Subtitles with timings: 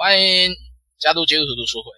[0.00, 0.56] 欢迎
[0.96, 1.92] 加入基督徒读书会。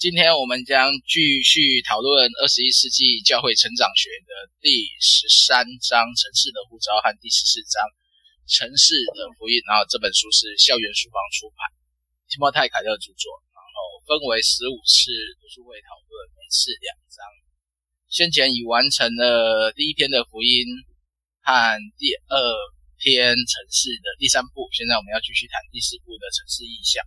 [0.00, 7.76] 今天我们将继续讨论二十一世纪教会成长学的第十三章“城市的呼召”和第十四章
[8.48, 9.60] “城市的福音”。
[9.68, 11.68] 然后这本书是校园书房出版，
[12.32, 13.28] 提莫泰·凯勒著作。
[13.52, 15.12] 然后分为十五次
[15.44, 17.20] 读书会讨论，每次两章。
[18.08, 20.64] 先前已完成了第一篇的福音
[21.44, 21.52] 和
[22.00, 22.79] 第二。
[23.00, 27.00] 篇城市的第三部，现在我们要继续谈第四部的城市意象。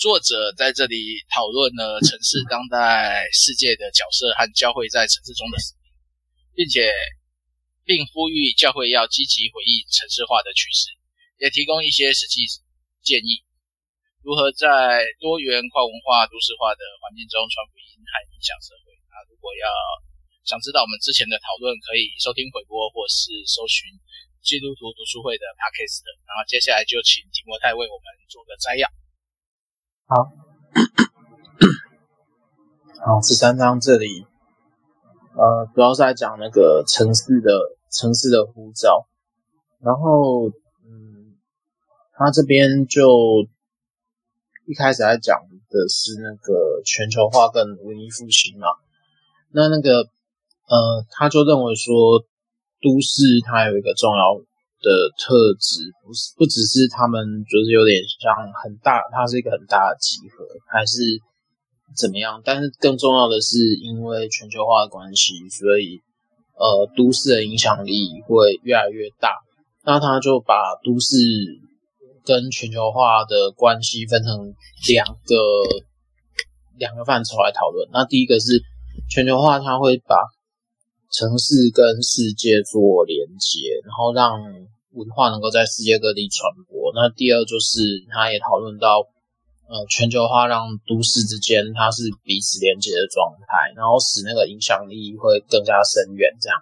[0.00, 5.92] 作者在这里讨论了城市当代世界的角色和教会在城市中的使命，
[6.56, 6.88] 并且
[7.84, 10.88] 并呼吁教会要积极回应城市化的趋势，
[11.36, 12.48] 也提供一些实际
[13.04, 13.44] 建议，
[14.24, 18.88] 如何在多元跨文化都市化的环境中传福音和影响社会。
[19.12, 19.68] 啊，如果要
[20.48, 23.84] 想知道我们之前的讨论，可以收听回播或是搜寻。
[24.44, 28.86] 基督徒读书会的 Podcast，然后接下来就请提摩太为我们做个摘要。
[30.04, 30.28] 好，
[33.16, 34.26] 好，十三章这里，
[35.32, 37.56] 呃，主要是在讲那个城市的
[37.90, 39.08] 城市的呼召，
[39.80, 40.50] 然后，
[40.84, 41.40] 嗯，
[42.12, 43.48] 他这边就
[44.66, 48.68] 一开始在讲的是那个全球化跟文艺复兴嘛，
[49.52, 50.10] 那那个，
[50.68, 52.26] 呃，他就认为说。
[52.84, 58.28] 都市它有一个重要的特质，不是不只是他们就是有点像
[58.60, 61.00] 很大，它是一个很大的集合，还是
[61.96, 62.42] 怎么样？
[62.44, 66.02] 但是更重要的是，因为全球化的关系，所以
[66.60, 69.40] 呃，都市的影响力会越来越大。
[69.86, 71.16] 那他就把都市
[72.24, 74.54] 跟全球化的关系分成
[74.88, 75.34] 两个
[76.78, 77.88] 两个范畴来讨论。
[77.92, 78.62] 那第一个是
[79.10, 80.16] 全球化，它会把
[81.14, 84.34] 城市跟世界做连接，然后让
[84.98, 86.90] 文化能够在世界各地传播。
[86.92, 88.98] 那第二就是，他也讨论到，
[89.70, 96.34] 呃，全球化让都市之间它是彼此连接的状态，然后使那个影响力会更加深远。
[96.40, 96.58] 这样，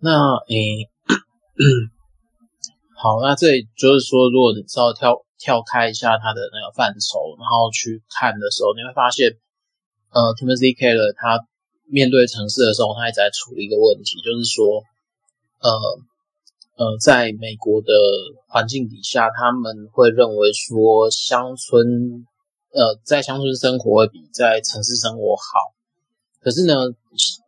[0.00, 0.88] 那诶、
[2.96, 9.36] 好，那这里就是说，如果你稍微跳跳开一下它的那个范畴，然后去看的时候，你会发现，
[10.08, 11.44] 呃，Timothy Keller 他。
[11.90, 14.82] 面对城市的时候，他一直在处理一个问题，就是说，
[15.60, 15.70] 呃
[16.78, 17.92] 呃，在美国的
[18.48, 22.24] 环境底下，他们会认为说，乡村，
[22.72, 25.74] 呃，在乡村生活会比在城市生活好。
[26.40, 26.74] 可是呢，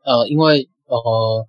[0.04, 1.46] 呃，因为呃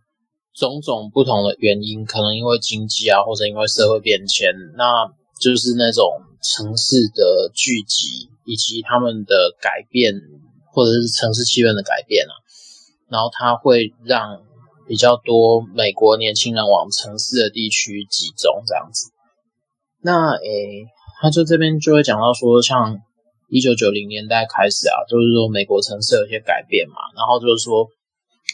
[0.53, 5.11] 种种不同的原因，可能因为经济啊，或者因为社会变迁，那
[5.41, 10.13] 就是那种城市的聚集以及他们的改变，
[10.71, 12.31] 或者是城市气氛的改变啊。
[13.13, 14.41] 然后它会让
[14.87, 19.11] 比较多美国年轻人往城市的地区集中，这样子。
[20.01, 20.89] 那诶，
[21.21, 22.97] 他就这边就会讲到说，像
[23.49, 27.87] 一九九零年代开始啊，就是说美国城市有些改变嘛，然后就是说，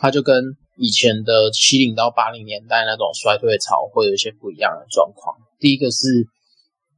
[0.01, 0.43] 他就跟
[0.77, 5.37] 以前的七零到八零年代那种衰退潮会有一些不一样的状况。
[5.57, 6.27] 第一个是，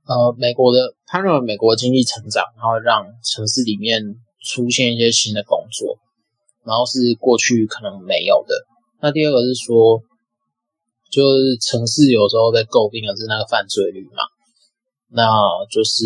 [0.07, 4.01] 呃，美国的他认为美国经济成长，然后让城市里面
[4.43, 5.97] 出现一些新的工作。
[6.63, 8.53] 然后是过去可能没有的。
[9.01, 9.97] 那第二个是说，
[11.09, 14.21] 就是城市有时候在诟病的是那个犯罪率嘛。
[15.09, 15.25] 那
[15.73, 16.05] 就是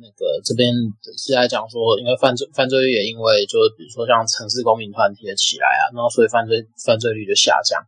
[0.00, 0.72] 那个这边
[1.18, 7.78] 是来讲说，因为犯罪犯罪率也因为就比如说像城市公民团体的起来啊，然后所以犯罪犯罪率就下降。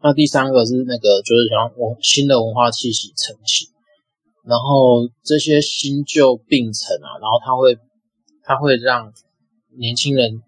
[0.00, 3.66] 那第三个是那个就是像文新的文化气息成型，
[4.46, 7.76] 然后这些新旧并存啊，然后它会
[8.44, 9.12] 它会让
[9.76, 10.46] 年轻人。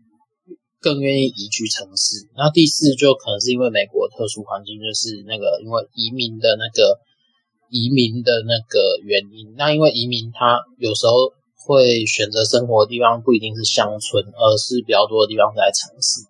[0.81, 2.27] 更愿意移居城市。
[2.37, 6.99] 那第四就可能是因为美国特殊环境，就是那个因为移民的那个
[7.69, 9.55] 移民的那个原因。
[9.57, 11.33] 那因为移民他有时候
[11.67, 16.23] 会选择生活的地方不一定是乡村，而是比较多的地方在城市。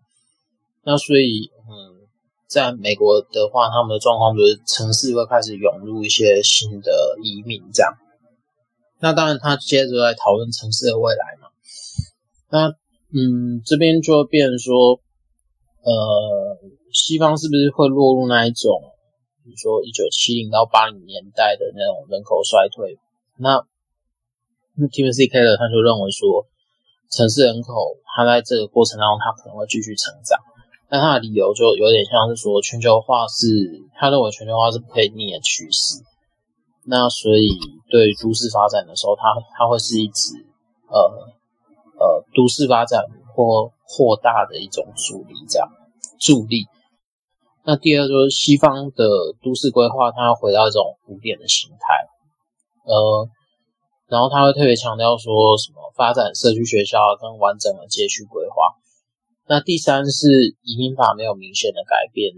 [0.82, 2.08] 那所以，嗯，
[2.48, 7.92] 在美国的话，他们的状况就是城市会开始涌入一些新的移民这样。
[8.98, 11.48] 那当然，他接着来讨论城市的未来嘛。
[12.50, 12.74] 那
[13.12, 15.02] 嗯，这边就会变成说，
[15.82, 16.62] 呃，
[16.94, 18.70] 西方是不是会落入那一种，
[19.42, 22.98] 比如说一九七零到八零年代的那种人口衰退？
[23.36, 23.66] 那
[24.78, 26.46] 那 Timothy Keller 他就认为说，
[27.10, 30.38] 城市人口它在这个过程当中，它可能会继续成长。
[30.88, 33.46] 但他的理由就有点像是说，全球化是
[33.98, 35.98] 他认为全球化是不可以逆的趋势。
[36.86, 37.58] 那所以
[37.90, 40.46] 对都市发展的时候，它它会是一直
[40.86, 41.34] 呃。
[42.00, 43.04] 呃，都市发展
[43.34, 45.68] 或扩大的一种助力，这样
[46.18, 46.64] 助力。
[47.62, 49.04] 那第二就是西方的
[49.42, 51.92] 都市规划，它要回到一种古典的形态。
[52.88, 53.28] 呃，
[54.08, 58.74] 然后他会特别强调说什么发展社区学校跟完整的街区规划。
[59.46, 62.32] 那第三是移民法没有明显的改变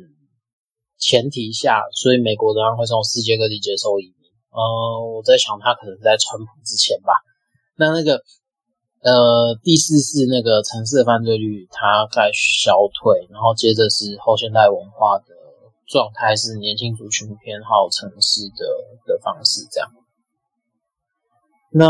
[0.99, 4.27] 前提下，所以美国仍然会从世界各地接受移民。
[4.51, 4.61] 呃，
[5.07, 7.15] 我在想他可能在川普之前吧。
[7.77, 8.21] 那那个
[9.03, 15.35] 呃第四是那个城市的犯罪率它在消退，然后接着是后现代文化的
[15.89, 18.65] 状态是年轻族群偏好城市的
[19.05, 19.91] 的方式这样。
[21.73, 21.89] 那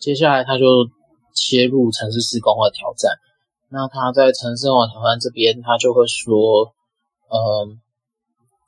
[0.00, 0.64] 接下来他就
[1.34, 3.12] 切入城市施工的挑战。
[3.68, 6.72] 那他在城市网挑战这边，他就会说，
[7.32, 7.80] 嗯，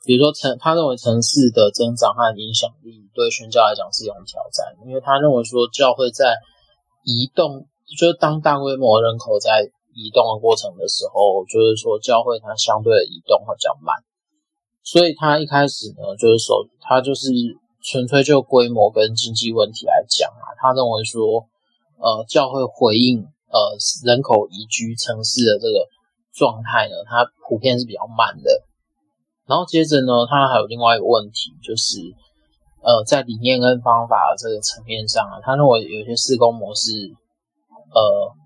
[0.04, 6.36] 比如说城，他认为城市的增长和影响力对宣教来讲是一种挑战，因为他认为说教会在
[7.04, 13.94] 移动，就是当大规模人口在移动的过程的时候，就是说教会它相对的移动会比较慢，
[14.82, 17.30] 所以他一开始呢，就是说他就是。
[17.86, 21.44] 纯粹就规模跟经济问题来讲啊，他认为说，
[22.00, 25.86] 呃，教会回应呃人口移居城市的这个
[26.32, 28.64] 状态呢，它普遍是比较慢的。
[29.44, 32.00] 然后接着呢，他还有另外一个问题，就是
[32.84, 36.92] 呃，在理念跟方法这个层面上啊，他认为有些施工模式
[37.94, 38.36] 呃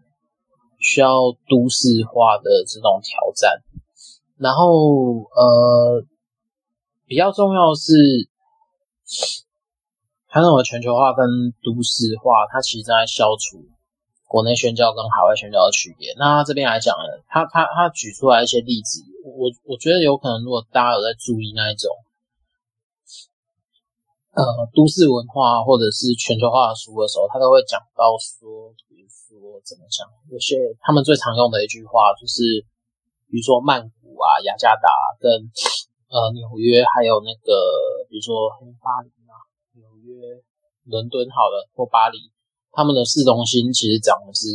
[0.79, 1.19] 需要
[1.49, 3.61] 都市化的这种挑战。
[4.38, 6.05] 然后呃，
[7.06, 8.29] 比较重要的是。
[10.31, 11.25] 他认为全球化跟
[11.64, 13.64] 都市化，它其实在消除
[14.26, 16.12] 国内宣教跟海外宣教的区别。
[16.19, 21.91] 那他这边来讲呢，他他他举出来一些例子，我我觉得有可能，如果大家有在注意那一种，
[24.38, 32.62] 呃，都市文化或者是全球化的书的时候，他都会讲到说，比如说怎么讲，有些他们最常用的一句话就是，
[33.26, 34.88] 比如说曼谷啊、雅加达
[35.19, 35.50] 跟。
[36.08, 37.52] 呃，纽约还有那个，
[38.08, 38.49] 比如说
[38.81, 39.37] 巴黎啊，
[39.76, 40.41] 纽约、
[40.84, 42.17] 伦敦好了，或巴黎，
[42.73, 44.49] 他们的市中心其实讲的是，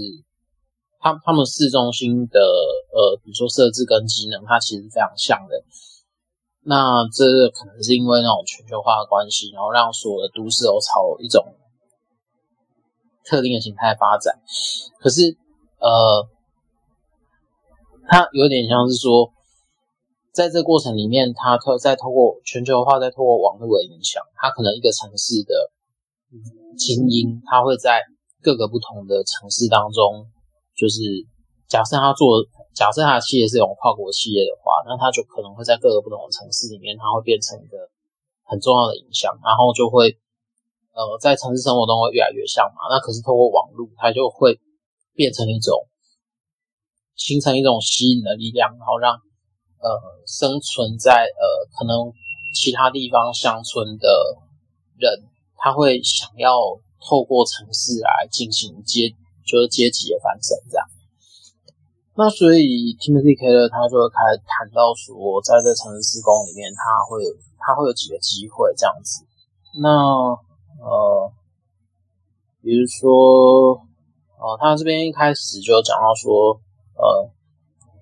[0.97, 2.41] 他他们市中心的
[2.89, 5.61] 呃，比如说设置跟机能，它其实非常像的。
[6.65, 11.43] 那这可能是因为那种全球化的关系，然后让所有的都市都朝一种
[13.25, 14.39] 特定的形态发展。
[14.99, 15.37] 可是，
[15.79, 16.27] 呃，
[18.07, 19.31] 它有点像是说。
[20.33, 25.69] 在这个过程里面，它透再透过全球化，再透过网络的影响，它可能一个城市的
[26.75, 28.01] 精英，他会在
[28.41, 30.25] 各个不同的城市当中，
[30.75, 31.01] 就是
[31.69, 32.41] 假设他做，
[32.73, 37.77] 假设他的企业是一种跨国企业的话，那他就可能会在各个不同的城市里面，它会变成一个
[38.43, 40.17] 很重要的影响，然后就会
[40.91, 42.89] 呃在城市生活中会越来越像嘛。
[42.89, 44.59] 那可是透过网络，它就会
[45.13, 45.87] 变成一种
[47.15, 49.19] 形成一种吸引的力量，然后让。
[49.83, 49.91] 呃，
[50.25, 51.43] 生存在呃
[51.77, 52.09] 可能
[52.55, 54.07] 其他地方乡村的
[54.95, 55.27] 人，
[55.57, 56.55] 他会想要
[57.05, 59.09] 透过城市来进行阶，
[59.45, 60.87] 就是阶级的翻身这样。
[62.15, 67.21] 那所以 Timothy Keller 他就会开始谈到说，在这城市施工里面，他会
[67.57, 69.25] 他会有几个机会这样子。
[69.81, 69.89] 那
[70.81, 71.31] 呃，
[72.61, 73.73] 比如说
[74.37, 76.59] 呃，他这边一开始就讲到说
[76.95, 77.29] 呃。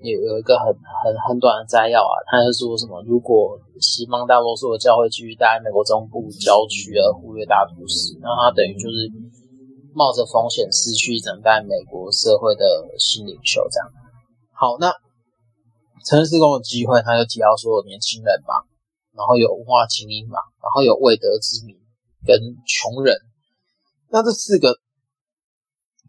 [0.01, 2.97] 有有一个很很很短的摘要啊，他是说什么？
[3.05, 9.05] 如果西方大多数的教会继续待在美国中部郊区而忽略大都市，那他等于就是
[9.93, 12.63] 冒着风险失去整代美国社会的
[12.97, 13.87] 新领袖这样。
[14.51, 14.93] 好，那
[16.05, 18.65] 城市工的机会，他就提到说有年轻人嘛，
[19.13, 21.75] 然后有文化精英嘛，然后有未得之民
[22.25, 23.17] 跟穷人，
[24.09, 24.79] 那这四个。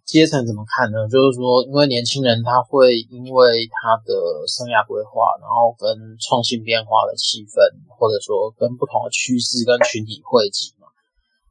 [0.05, 1.09] 阶层怎么看呢？
[1.09, 7.57] 就是说，因为年轻人他会因为他的生涯规划，然后跟创新变化的气氛，
[7.97, 10.75] 或者说跟不同的趋势跟群体汇集，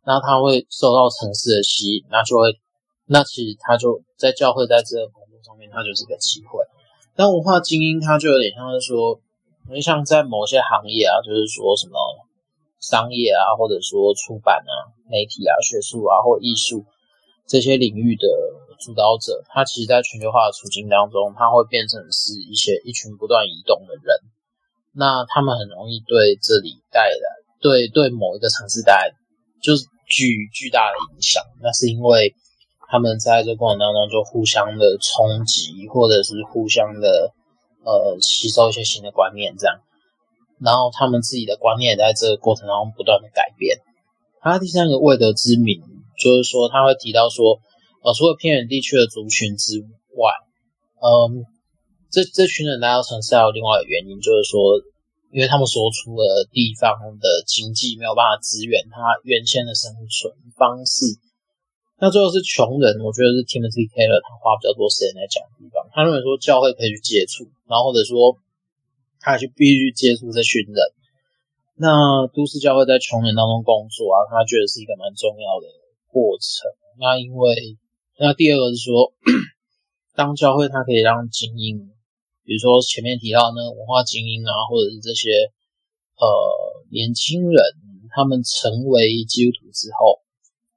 [0.05, 2.59] 那他会受到城市的吸引，那就会，
[3.05, 6.63] 那其实他就在教会在这个工作上面，他就是个机会。
[7.15, 9.19] 但文化精英他就有点像是说，
[9.67, 11.93] 因为像在某些行业啊，就是说什么
[12.79, 14.73] 商业啊，或者说出版啊、
[15.09, 16.85] 媒体啊、学术啊或艺术。
[17.47, 18.27] 这些领域的
[18.79, 24.15] 主导者，他其实，在全球化的处境当中，他会变成是一些一群不断移动的人。
[24.93, 27.27] 那他们很容易对这里带来，
[27.59, 29.11] 对对某一个城市带来，
[29.61, 31.41] 就是巨巨大的影响。
[31.63, 32.35] 那是因为
[32.91, 37.31] 他们在这个过程当中就互相的冲击，或者是互相的
[37.85, 39.79] 呃吸收一些新的观念，这样。
[40.59, 43.77] 然后他们自己的观念也在这个过程当中不断的改变。
[44.41, 45.81] 他第三个未得之民。
[46.21, 47.57] 就是说，他会提到说，
[48.03, 49.81] 呃，除了偏远地区的族群之
[50.13, 50.29] 外，
[51.01, 51.41] 嗯，
[52.11, 54.61] 这这群人来到城市还有另外一个原因，就是说，
[55.31, 61.17] 因为他们所处的地方的经济没有办法支援他原先的生存方式，
[61.99, 65.87] 那最后是穷人，我觉得是 Timothy Keller 他花比较多时间来讲的地方。
[65.95, 68.35] 他认为说教会可以去接触，然后或者说
[69.19, 70.77] 他去必须接触这群人。
[71.79, 75.65] 那都市教会在穷人当中工作啊，他觉得是一个蛮重要的
[76.11, 76.69] 过程。
[76.99, 77.77] 那因为
[78.19, 79.13] 那第二个是说，
[80.13, 81.89] 当教会它可以让精英，
[82.51, 85.31] 比如说前面提到那个文化精英啊，或者是这些
[86.19, 86.27] 呃
[86.91, 87.63] 年轻人，
[88.11, 90.19] 他们成为基督徒之后。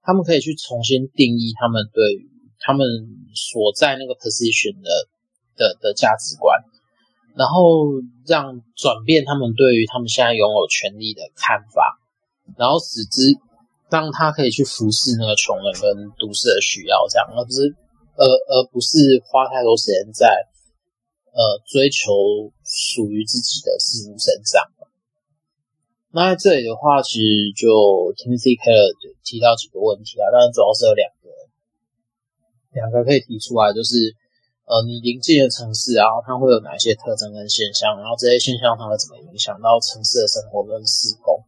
[0.06, 2.28] 他们可以去重新定义他们对于
[2.60, 2.84] 他们
[3.32, 5.08] 所在那个 position 的
[5.56, 6.60] 的的价值观，
[7.34, 7.88] 然后
[8.28, 11.96] 让转变他们对于他们现在拥有权利的看法，
[12.58, 13.32] 然后使之
[13.88, 17.64] 让他可以去服侍那个穷人跟都市的需要，这样，而不是
[18.20, 20.36] 而而不是花太多时间在
[21.34, 22.14] 呃追求
[22.62, 24.62] 属于自己的事物身上。
[26.14, 27.66] 那在这里的话，其实就
[28.14, 28.94] Timothy Keller
[29.26, 31.26] 提到几个问题啊，当然主要是有两个，
[32.70, 34.14] 两个可以提出来，就是
[34.62, 41.42] 呃，你临近的城市啊，它会有哪些特征跟现象，然后这些现象它会怎么影响到城市的生活跟施工。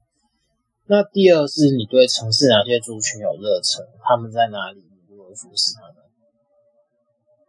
[0.91, 6.03] 那第二是你对城市哪些族群有热忱，他们在哪里，你如何服侍他们。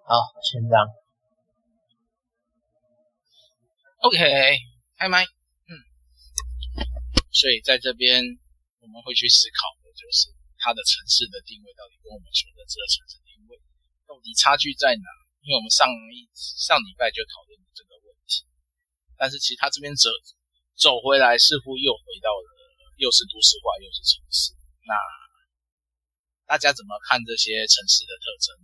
[0.06, 0.86] 好，先这样。
[4.08, 4.24] OK，
[4.96, 5.20] 开麦。
[5.68, 5.72] 嗯
[7.28, 8.24] 所以在这边，
[8.80, 13.60] 我们会去思考的就是它的城市的定位到底跟我们说的这个城市定位
[14.08, 15.08] 到底差距在哪？
[15.44, 18.48] 因为我们上一上礼拜就讨论这个问题，
[19.20, 20.08] 但是其实它这边走
[20.80, 22.48] 走回来，似乎又回到了
[22.96, 24.56] 又是都市化又是城市。
[24.88, 24.96] 那
[26.48, 28.56] 大家怎么看这些城市的特征？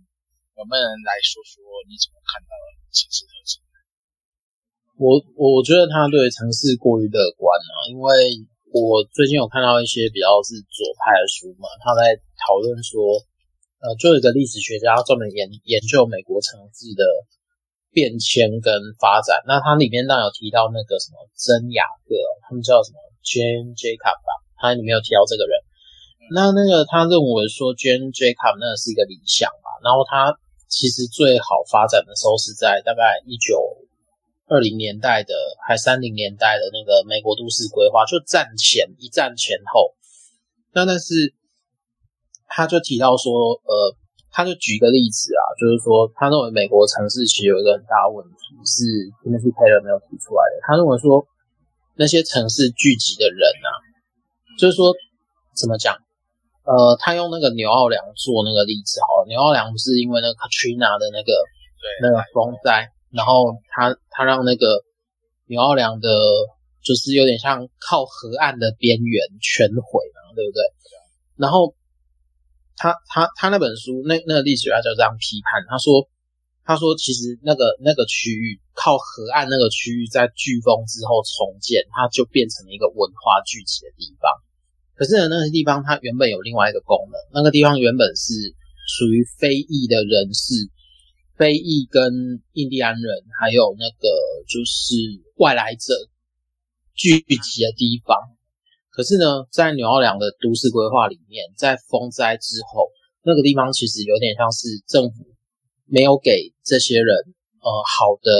[0.56, 2.56] 有没有人来说说你怎么看到
[2.96, 3.63] 城市特征？
[4.98, 8.12] 我我觉得他对城市过于乐观啊，因为。
[8.74, 13.22] 我最近有看到一些比较是左派的书嘛，他在讨论说，
[13.78, 17.06] 呃，就有一个历史学家专门研研究美国城市的
[17.94, 19.38] 变迁跟发展。
[19.46, 25.54] 那他里面当然有提到那个什么珍雅各，他们叫什么 Jane Jacobs 吧，他里面有提到这个人。
[26.34, 30.34] 那那个他认为说 Jane Jacobs 那个是一个理想吧，然后他
[30.66, 33.83] 其实最好发展的时候是在大概一九。
[34.46, 35.32] 二零年代的
[35.66, 39.94] 还三零年代的那个美国都市规划，就战前一战前后，
[40.72, 41.32] 那但是
[42.46, 43.32] 他就提到说，
[43.64, 43.96] 呃，
[44.30, 48.84] 他就举一个例子啊，就是说他认为美国城市其实有一个很大的问题是
[49.24, 50.60] Timothy Keller 没有提出来的。
[50.68, 51.24] 他认为说
[51.96, 53.68] 那些城市聚集的人啊，
[54.58, 54.92] 就是说
[55.56, 55.96] 怎么讲？
[56.64, 61.32] 呃，他用那个纽奥良做那个例子好了，纽奥良不是因为那个 Katrina 的那个
[61.80, 62.92] 对那个风灾。
[63.14, 64.82] 然后他他让那个
[65.46, 66.10] 纽奥良的，
[66.82, 70.60] 就是有点像靠河岸的边缘全毁嘛，对不对？
[71.36, 71.76] 然后
[72.76, 76.08] 他他他那本书那那个历史学家就这样批判，他说
[76.64, 84.26] 他说其实那个那个区域靠河岸那个区域在飓风之后重建，它就变成了一个文化聚集的地方。
[84.96, 88.32] 可是呢，那个地方它原本有另外一个功能，那个地方原本是
[88.98, 90.73] 属于非裔的人士。
[91.36, 94.08] 非裔跟印第安人，还有那个
[94.46, 94.94] 就是
[95.36, 95.92] 外来者
[96.94, 98.16] 聚集的地方。
[98.90, 102.88] 可是呢，在纽奥良的都市规划里面，在风灾之后，
[103.24, 105.26] 那个地方其实有点像是政府
[105.86, 107.16] 没有给这些人
[107.58, 108.30] 呃好的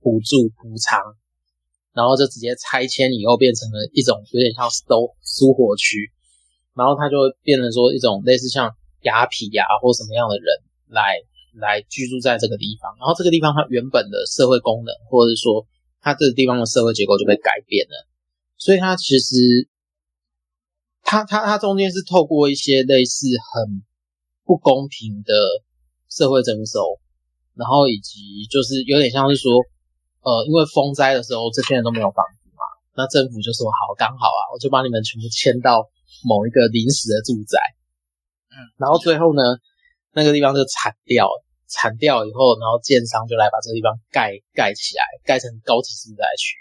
[0.00, 0.98] 补助补偿，
[1.92, 4.84] 然后就直接拆迁以后变成了一种有点像苏
[5.20, 6.10] 苏活区，
[6.74, 10.46] 然后它就会变成说一种类似像雅痞呀或什么样的人。
[10.88, 11.18] 来
[11.54, 15.66] 来居住在这个地方，然后这个地方它原本的社会功能，或者是说
[16.00, 18.06] 它这个地方的社会结构就被改变了，
[18.58, 19.68] 所以它其实
[21.02, 23.82] 它它它中间是透过一些类似很
[24.44, 25.32] 不公平的
[26.08, 27.00] 社会征收，
[27.54, 29.52] 然后以及就是有点像是说，
[30.22, 32.62] 呃，因为风灾的时候这些人都没有房子嘛，
[32.94, 35.88] 那政府就说好，刚好啊，我就把你们全部迁到
[36.22, 37.58] 某一个临时的住宅，
[38.52, 39.42] 嗯，然后最后呢。
[40.16, 46.56] 那个地方就铲掉了，铲掉以后，然后建商就来把这个地方盖盖起来，盖成高级住宅区。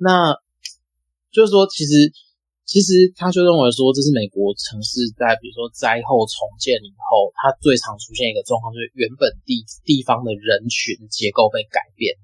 [0.00, 0.32] 那
[1.28, 2.08] 就是说，其实
[2.64, 12.16] 其实他就认为说，这是美国城市在比如说灾后重建以后，它最常出现一个状况，就是原本地地方的人群结构被改变。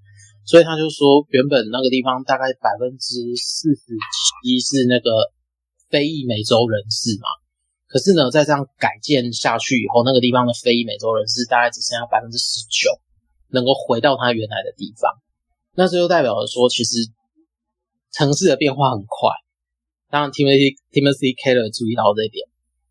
[0.49, 5.29] 所以他就说，原本那个地方大概百分之四十七是那个
[5.93, 7.29] 非裔美洲人士嘛。
[7.89, 12.93] 可是呢，在这样改建下去以后，那个地方的非裔美洲人士大概只剩下百分之十九
[13.49, 15.11] 能够回到他原来的地方。
[15.75, 17.09] 那这就代表了说，其实
[18.13, 19.31] 城市的变化很快。
[20.11, 22.45] 当然，Timothy Timothy Keller 注意到这一点。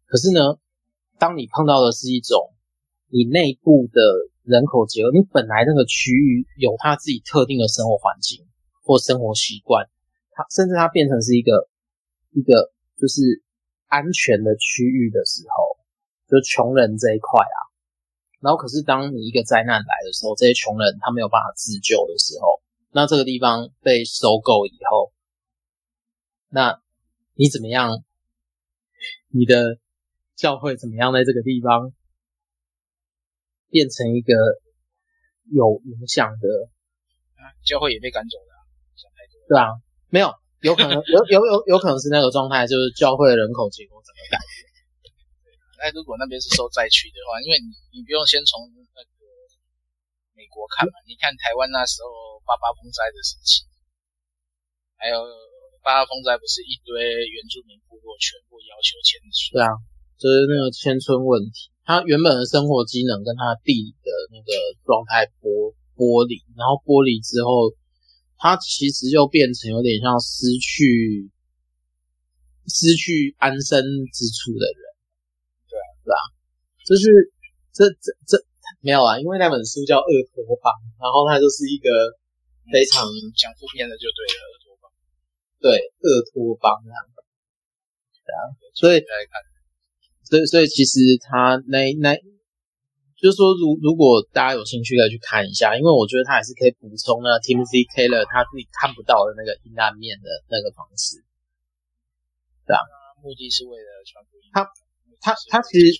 [0.06, 0.58] 可是呢，
[1.20, 2.54] 当你碰到的是一种
[3.10, 4.02] 你内部的
[4.44, 8.46] 人口结构，你本来那个区域有它自己特定的生活环境
[8.82, 9.86] 或生活习惯，
[10.32, 11.70] 它甚至它变成是一个
[12.34, 13.44] 一个就是
[13.88, 15.78] 安全的区域的时候，
[16.30, 17.60] 就穷人这一块啊。
[18.40, 25.12] 然后，可是当你一个灾难来的时候，这些穷人他没有办法自救的时候，那这个地方被收购以后，
[26.50, 26.82] 那
[27.34, 28.04] 你怎么样？
[29.30, 29.78] 你的
[30.36, 31.94] 教会怎么样在这个地方
[33.70, 34.34] 变成一个
[35.52, 36.48] 有影响的？
[37.36, 38.66] 啊，教会也被赶走了，
[38.96, 39.48] 想太多。
[39.50, 39.68] 对啊，
[40.10, 44.50] 没有，有可能有有有有可能是那个状态，就是教会的人口结构怎么改变。
[45.78, 49.06] 那如果那边是受灾区的话，因为你你不用先从那个
[50.34, 53.66] 美国看嘛，你看台湾那时候八八风灾的时期，
[54.98, 55.22] 还有。
[55.86, 59.56] 八八风灾不是一堆原住民部落全部要求迁村？
[59.56, 59.72] 对啊，
[60.20, 61.72] 就是那个迁村问题。
[61.88, 64.52] 他原本的生活机能跟他地理的那个
[64.84, 67.72] 状态剥剥离，然后剥离之后，
[68.38, 71.30] 他其实就变成有点像失去
[72.68, 73.82] 失去安身
[74.14, 74.82] 之处的人。
[75.68, 76.22] 对啊，对啊，
[76.86, 77.34] 就是
[77.74, 78.38] 这这这
[78.82, 81.90] 没有啊，因为那本书叫《恶托邦》，然后它就是一个
[82.72, 84.58] 非常讲负面的，就对了。
[85.60, 87.24] 对，恶托邦这样的，
[88.24, 89.02] 对啊，所以，
[90.24, 92.14] 所以，所以其实他那那，
[93.18, 101.20] 就是说，如如果大家有兴趣可以去看一下，因为我觉得他也是可以补充那 Timothy Keller 他自己看不到的那个阴暗面的那个方式，
[102.66, 102.82] 对啊，
[103.22, 104.48] 目的是为了传福音。
[104.54, 104.64] 他
[105.20, 105.98] 他他其实，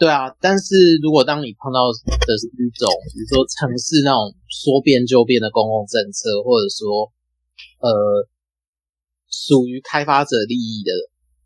[0.00, 7.12] 对啊，但是如果当你碰到的是一种，比如说城市那种说变就变的公共政策，或者说，
[7.80, 8.28] 呃。
[9.32, 10.92] 属于开发者利益的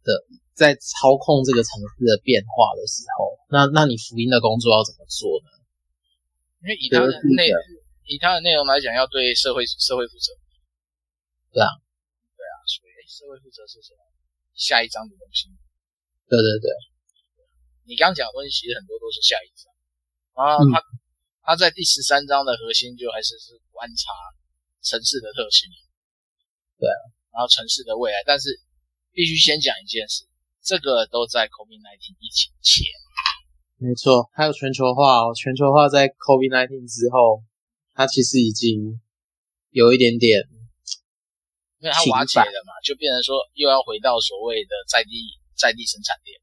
[0.02, 0.24] 的，
[0.56, 5.52] 在操控这个城市的变化的时候，那那你福音的工作要怎么做呢？
[6.64, 7.52] 因为以他的内
[8.08, 10.32] 以他的内容来讲，要对社会社会负责。
[11.52, 11.68] 对啊，
[12.32, 14.00] 对啊，所以社会负责是什么？
[14.56, 15.52] 下一章的东西。
[16.24, 16.72] 对对对，
[17.84, 19.68] 你刚刚讲的东西其实很多都是下一章
[20.40, 20.56] 啊。
[20.56, 20.82] 他、嗯、
[21.44, 24.08] 他在第十三章的核心就还是是观察
[24.80, 25.68] 城市的特性。
[26.80, 26.98] 对啊。
[27.36, 28.48] 然后城市的未来，但是
[29.12, 30.24] 必须先讲一件事，
[30.66, 32.82] 这个都在 COVID-19 疫情前。
[33.78, 37.44] 没错，还有全球化哦，全球化在 COVID-19 之后，
[37.94, 38.98] 它其实已经
[39.70, 40.42] 有一点点，
[41.78, 46.34] 因为它瓦解了嘛，就变成说又要回到所谓的在地在地生产链。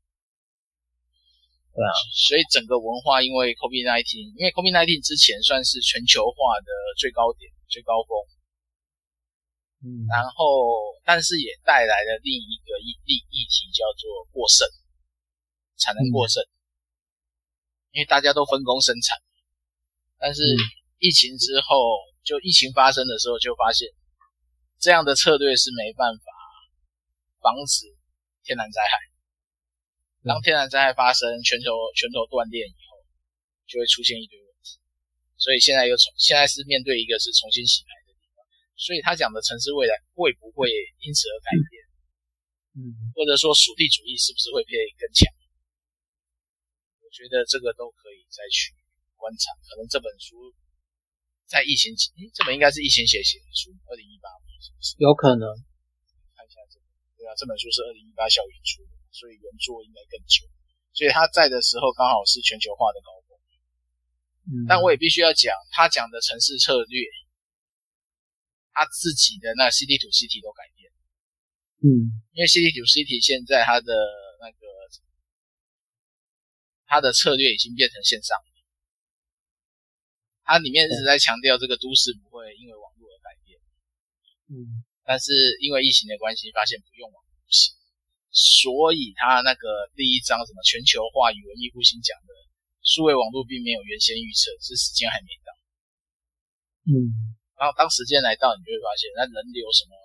[1.76, 8.16] 对啊，所以整个文化因为 COVID-19，因为 COVID-19 之前算是全球化的最高点、最高峰。
[9.84, 14.64] 嗯，然后，但是也带来了另一个议议议题，叫做过剩，
[15.76, 16.48] 产能过剩，嗯、
[17.92, 19.20] 因为大家都分工生产。
[20.18, 20.40] 但是
[21.00, 21.76] 疫情之后，
[22.24, 23.86] 就疫情发生的时候，就发现
[24.80, 26.24] 这样的策略是没办法
[27.44, 27.92] 防止
[28.44, 28.96] 天然灾害。
[30.24, 33.04] 当天然灾害发生，全球全球断电以后，
[33.68, 34.80] 就会出现一堆问题。
[35.36, 38.03] 所以现在又重，现在是面对一个是重新洗牌。
[38.76, 40.68] 所以他讲的城市未来会不会
[41.00, 41.82] 因此而改变？
[42.74, 45.30] 嗯，或者说属地主义是不是会变更强？
[47.06, 48.74] 我觉得这个都可以再去
[49.14, 49.54] 观察。
[49.70, 50.50] 可能这本书
[51.46, 51.94] 在疫情，
[52.34, 54.98] 这本应该是疫情写写的书，二零一八年是不是？
[54.98, 55.46] 有可能。
[56.34, 60.50] 看一下这个，对啊，这本书是二零一八校园出的，所以原作应该更久。
[60.98, 63.38] 所以他在的时候刚好是全球化的高峰。
[64.50, 67.06] 嗯，但我也必须要讲，他讲的城市策略。
[68.74, 70.90] 他自己的那 City to City 都改变，
[71.86, 73.94] 嗯，因为 City to City 现在它的
[74.42, 74.66] 那个
[76.90, 78.50] 它的策略已经变成线上了，
[80.42, 83.62] 它里面一直在强调这个都市不会因为网络而改变，
[84.50, 85.30] 嗯，但是
[85.62, 87.78] 因为疫情的关系，发现不用网络不行，
[88.34, 92.34] 所以他那个第一章什么全球化与文艺复兴讲的
[92.82, 95.54] 数位网络并没有原先预测，是时间还没到，
[96.90, 97.38] 嗯。
[97.64, 99.96] 然后当时间来到，你就会发现，那人流什么，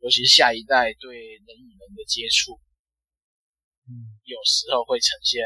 [0.00, 2.56] 尤其是下一代对人与人的接触，
[3.84, 5.44] 嗯，有时候会呈现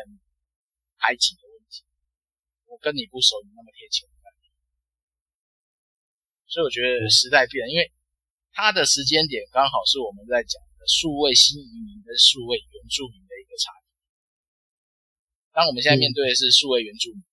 [1.02, 1.82] 排挤的问题。
[2.70, 4.06] 我跟你不熟，你那么贴切，
[6.46, 7.90] 所以我觉得时代变了，因为
[8.54, 13.98] 它的时间点刚好是我们在讲的数位新移民跟数位原住民的一个差别。
[15.50, 17.26] 当我们现在面对的是数位原住民，嗯、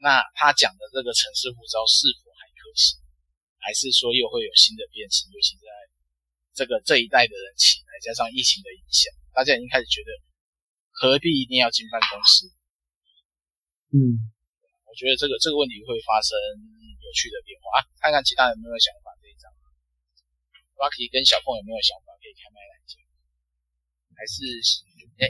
[0.00, 2.29] 那他讲的这个城市护照是否
[3.60, 5.30] 还是说又会有新的变形？
[5.30, 5.68] 尤其在
[6.56, 10.10] 这个这一代的人起来，加上疫情的影响，大家已经开始觉得
[10.90, 12.48] 何必一定要进办公室？
[13.94, 14.30] 嗯，
[14.86, 16.34] 我觉得这个这个问题会发生
[16.98, 17.86] 有趣的变化啊！
[17.98, 19.50] 看看其他人有没有想法这一张。
[20.78, 22.14] Rocky 跟小凤有没有想法？
[22.16, 22.96] 可以开麦来讲。
[24.16, 24.40] 还是
[25.20, 25.28] 哎，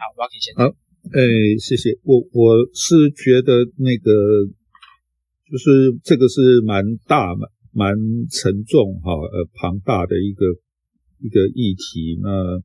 [0.00, 0.54] 好，Rocky 先。
[0.54, 0.70] 好，
[1.12, 1.20] 哎，
[1.60, 1.98] 谢谢。
[2.06, 4.08] 我我是觉得那个
[5.50, 7.96] 就是这个是蛮大蛮蛮
[8.30, 10.46] 沉重哈呃庞大的一个
[11.20, 12.62] 一个议题那。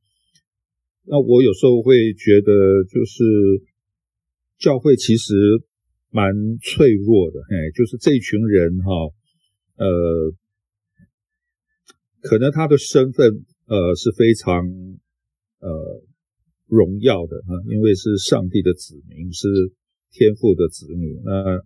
[1.11, 3.23] 那我有时候会觉得，就是
[4.59, 5.33] 教会其实
[6.11, 8.91] 蛮脆弱的，哎，就是这群人哈，
[9.77, 10.33] 呃，
[12.21, 14.61] 可能他的身份呃是非常
[15.61, 16.03] 呃
[16.67, 19.47] 荣耀的啊，因为是上帝的子民，是
[20.11, 21.57] 天父的子女，那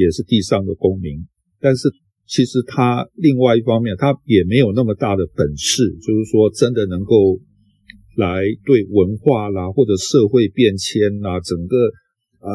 [0.00, 1.28] 也是地上的公民，
[1.60, 1.88] 但是
[2.26, 7.38] 其实他另外一方面，他也没有那么大的本事，就是说真的能够。
[8.16, 11.76] 来对文化啦，或者社会变迁啦，整个
[12.40, 12.50] 啊、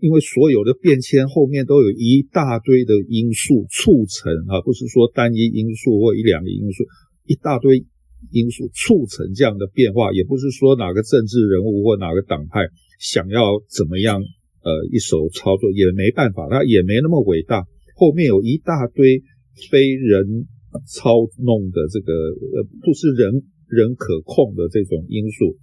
[0.00, 6.84] 因为所有的变迁后面都有一大堆的因素促成啊，不是说单一因素或一两个因素，
[7.24, 7.86] 一大堆
[8.32, 12.66] 因素促成这样的变化，也不是说哪个政治人物或哪个党派
[12.98, 14.20] 想要怎么样
[14.66, 17.62] 呃一手操作也没办法，他也没那么伟大，
[17.94, 19.22] 后面有一大堆
[19.70, 20.50] 非人
[20.90, 23.46] 操弄的这个呃，不是人。
[23.66, 25.58] 人可控的这种因素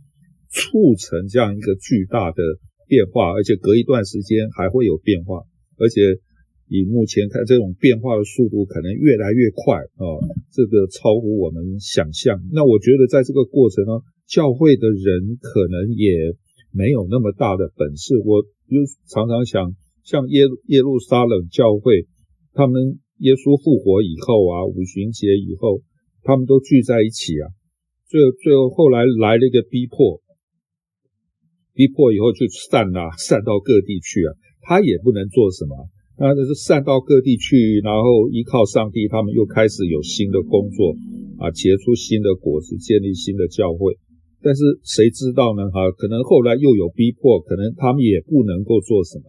[0.52, 2.44] 促成这样一个巨大的
[2.86, 5.40] 变化，而且隔一段时间还会有变化，
[5.80, 6.20] 而且
[6.68, 10.20] 以目前看，这种变化的速度可能越来越快啊，
[10.52, 12.44] 这个超乎我们想象。
[12.52, 13.94] 那我觉得在这个过程呢，
[14.28, 16.36] 教会的人可能也
[16.74, 18.18] 没有那么大的本事。
[18.26, 19.72] 我就常常想，
[20.04, 22.08] 像耶耶路撒冷教会，
[22.54, 25.82] 他们耶稣复活以后啊，五旬节以后，
[26.24, 27.54] 他们都聚在一起啊。
[28.10, 30.20] 最后，最后后来来了一个逼迫，
[31.74, 34.34] 逼迫以后就散了，散到各地去啊。
[34.66, 40.96] 他也不能做什么，那就是散到各地去，然后依靠上帝，他们又开始有新的工作
[41.38, 43.98] 啊，结出新的果子，建立新的教会。
[44.44, 45.72] 但是谁知道呢？
[45.72, 49.24] 哈，可能后来又有逼迫，可能他们也不能够做什么。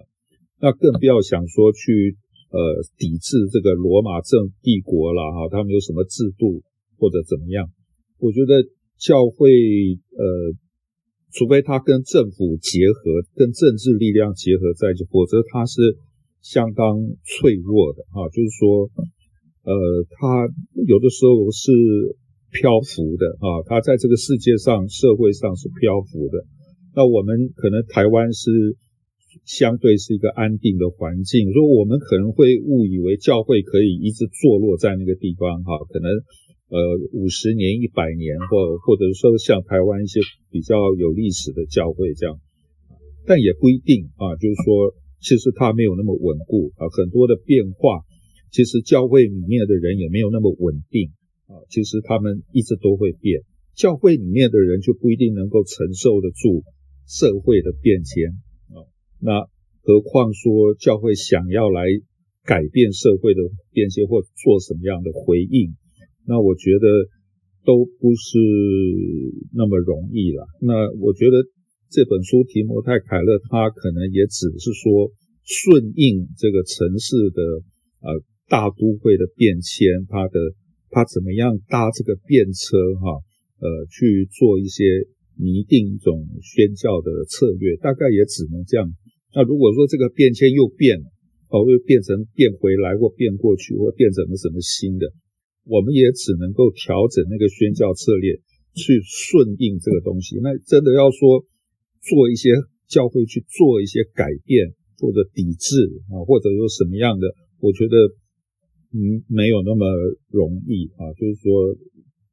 [0.60, 2.16] 那更不要想说去
[2.50, 6.62] 呃抵制这个罗马正帝国了哈，他们有什么制度
[6.98, 7.70] 或者怎么样？
[8.18, 8.64] 我觉得
[8.98, 9.50] 教会，
[10.16, 10.54] 呃，
[11.32, 15.98] 除非他跟政府结合，跟政治力量结合在一起，否则他是
[16.40, 18.26] 相当脆弱的哈。
[18.30, 18.90] 就是说，
[19.62, 19.74] 呃，
[20.18, 20.48] 他
[20.86, 21.70] 有的时候是
[22.54, 26.46] 漂浮的啊，他在这个世界上、社会上是漂浮的。
[26.94, 28.78] 那我们可能台湾是
[29.44, 36.08] 相对是一个安定的环境，所以我们可能会误以为教会可以一直坐落在那个地方哈，可能。
[36.70, 36.80] 呃，
[37.12, 40.18] 五十年、一百年，或或者说像台湾一些
[40.50, 42.40] 比较有历史的教会这样，
[43.26, 44.34] 但也不一定啊。
[44.40, 44.90] 就是说，
[45.20, 48.00] 其实它没有那么稳固啊，很多的变化，
[48.50, 51.12] 其实教会里面的人也没有那么稳定
[51.46, 51.60] 啊。
[51.68, 53.42] 其实他们一直都会变，
[53.74, 56.62] 教会里面的人就不一定能够承受得住
[57.06, 58.30] 社会的变迁
[58.70, 58.84] 啊。
[59.20, 59.46] 那
[59.82, 61.84] 何况说教会想要来
[62.44, 63.40] 改变社会的
[63.72, 65.74] 变迁，或做什么样的回应？
[66.26, 66.88] 那我觉得
[67.64, 68.38] 都不是
[69.52, 70.46] 那么容易了。
[70.60, 71.44] 那我觉得
[71.90, 75.12] 这本书提摩太凯勒他可能也只是说
[75.44, 77.42] 顺应这个城市的
[78.00, 80.40] 呃大都会的变迁，他的
[80.94, 83.18] 他怎么样搭这个便车哈
[83.58, 84.86] 呃去做一些
[85.34, 88.86] 拟定一种宣教的策略，大概也只能这样。
[89.34, 91.10] 那如果说这个变迁又变了，
[91.50, 95.10] 哦又变成变回来或变过去或变成了什么新的。
[95.66, 98.38] 我们也只能够调整那个宣教策略，
[98.74, 100.38] 去顺应这个东西。
[100.38, 101.42] 那真的要说
[102.02, 102.54] 做一些
[102.86, 107.96] 教会去做一些改变或者抵制啊，或者有什么样的，我觉得
[108.94, 109.82] 嗯没有那么
[110.30, 111.10] 容易啊。
[111.18, 111.74] 就是说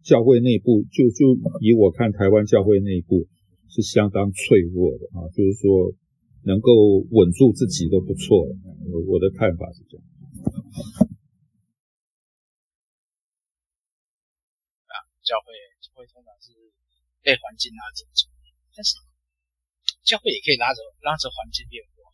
[0.05, 3.25] 教会内部就就以我看台湾教会内部
[3.67, 5.89] 是相当脆弱的啊，就是说
[6.45, 8.53] 能够稳住自己都不错了。
[8.93, 10.05] 我我的看法是这样。
[14.85, 14.93] 啊
[15.25, 16.53] 教会教会通常是
[17.21, 18.29] 被环境拉着走，
[18.75, 18.97] 但是
[20.03, 22.09] 教会也可以拉着拉着环境变化，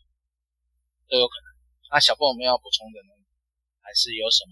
[1.10, 1.48] 都有可能。
[1.90, 3.17] 那小凤有没有要补充的呢？
[3.88, 4.52] 还是有什么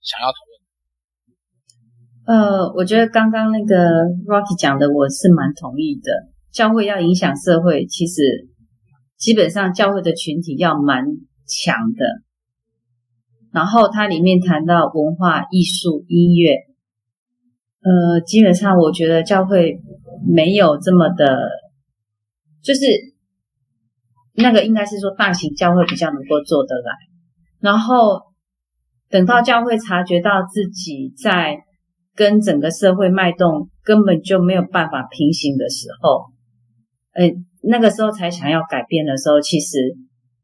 [0.00, 0.54] 想要讨论？
[2.24, 3.74] 呃，我觉得刚刚那个
[4.30, 6.30] Rocky 讲的我是蛮同意的。
[6.52, 8.46] 教会要影响社会，其实
[9.16, 11.04] 基本上教会的群体要蛮
[11.48, 12.22] 强的。
[13.50, 16.54] 然后它里面谈到文化艺术、音乐，
[17.82, 19.80] 呃，基本上我觉得教会
[20.32, 21.40] 没有这么的，
[22.62, 22.82] 就是
[24.36, 26.92] 那个应该是说大型教会比较能够做得来。
[27.60, 28.20] 然后
[29.08, 31.58] 等到教会察觉到自己在
[32.14, 36.26] 跟整个社会脉动根本就没有办法平行的时候，
[37.12, 39.96] 哎，那个时候才想要改变的时候，其实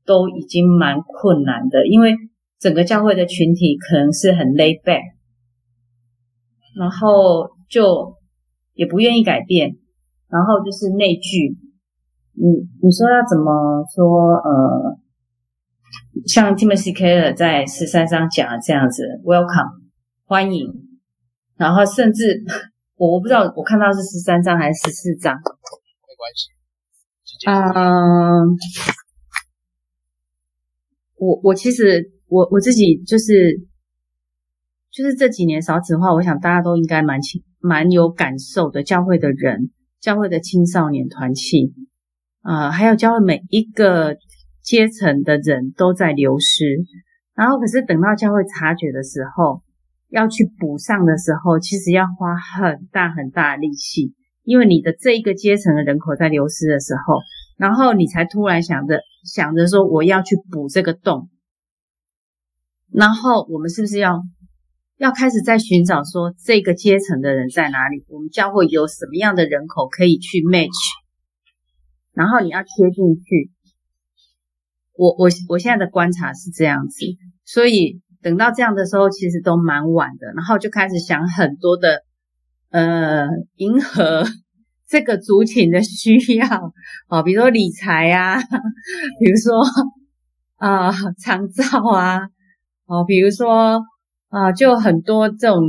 [0.07, 2.14] 都已经蛮困难的，因为
[2.59, 5.03] 整个教会的群体可能是很 lay back，
[6.76, 8.16] 然后就
[8.74, 9.76] 也不愿意改变，
[10.29, 11.59] 然后就是内聚。
[12.40, 12.48] 你
[12.81, 14.33] 你说要怎么说？
[14.40, 14.96] 呃，
[16.26, 19.83] 像 Timothy Keller 在十三章讲的这样子，Welcome，
[20.24, 20.72] 欢迎。
[21.57, 22.42] 然后甚至
[22.96, 26.48] 我我不知道，我看到是十三章还是十四章，没关系。
[27.46, 28.57] 嗯，
[31.16, 33.61] 我我其实我我自己就是
[34.90, 38.83] 就是这几年少子化，我想大家都应该蛮清蛮有感受的。
[38.83, 41.76] 教会的人，教会的青少年团契，啊、
[42.42, 44.16] 呃，还有教会每一个
[44.62, 46.64] 阶层的人都在流失。
[47.35, 49.62] 然后可是等到教会察觉的时候。
[50.12, 57.20] 要去补上的时候，其实要花很大很大的力气，因为你的这一个阶层的人口在流失的时候，
[57.57, 61.31] 然后你才突然想着想着说我要去补这个洞，
[62.92, 64.20] 然后我们是不是要
[64.96, 68.05] 要开始在寻找说这个阶层的人在哪里？
[68.09, 70.74] 我们教会有什么样的人口可以去 match？
[72.12, 73.51] 然后你要贴进去。
[74.96, 77.05] 我我我现在的观察是这样子，
[77.44, 78.01] 所以。
[78.23, 82.03] 等到这样的时候，其实都蛮晚的，然后就开始想很多的，
[82.68, 84.27] 呃，迎合
[84.87, 86.46] 这个族群的需要，
[87.09, 88.37] 哦，比如说理财啊，
[89.18, 89.64] 比如说
[90.57, 92.18] 啊，长照啊，
[92.85, 93.81] 哦，比如说
[94.29, 95.62] 啊，就很多这种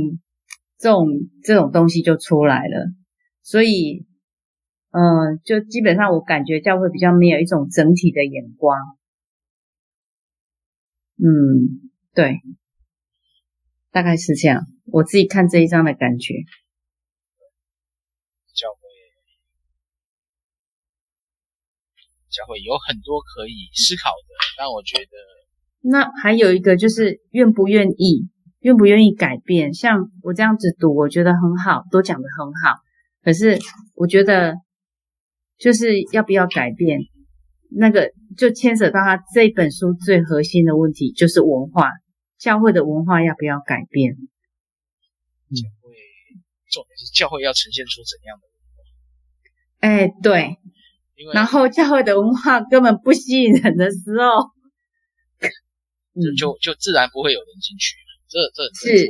[0.78, 1.06] 这种
[1.42, 2.92] 这种东西就出来了，
[3.42, 4.04] 所以，
[4.92, 8.78] 嗯、呃，就基本上我感觉教会比较没有一种整体的眼光，
[11.16, 11.90] 嗯。
[12.14, 12.42] 对，
[13.90, 14.66] 大概是这样。
[14.84, 16.34] 我自己看这一章的感觉，
[18.52, 18.80] 教会
[22.28, 25.16] 教会有很多可以思考的，但我觉得
[25.80, 28.28] 那还有一个就是愿不愿意，
[28.60, 29.72] 愿不愿意改变。
[29.72, 32.82] 像我这样子读，我觉得很好，都讲得很好。
[33.22, 33.58] 可是
[33.94, 34.56] 我觉得
[35.58, 37.00] 就是要不要改变，
[37.70, 41.90] 那个就牵扯到他这本书最核心的问题，就是文化。
[42.38, 44.14] 教会的文化要不要改变？
[44.14, 45.94] 教会
[46.70, 50.10] 重点是教会要呈现出怎样的文化？
[50.10, 50.58] 哎，对。
[51.32, 54.50] 然后教会的文化根本不吸引人的时候，
[56.18, 57.94] 就就就自然不会有人进去。
[58.26, 59.06] 这这是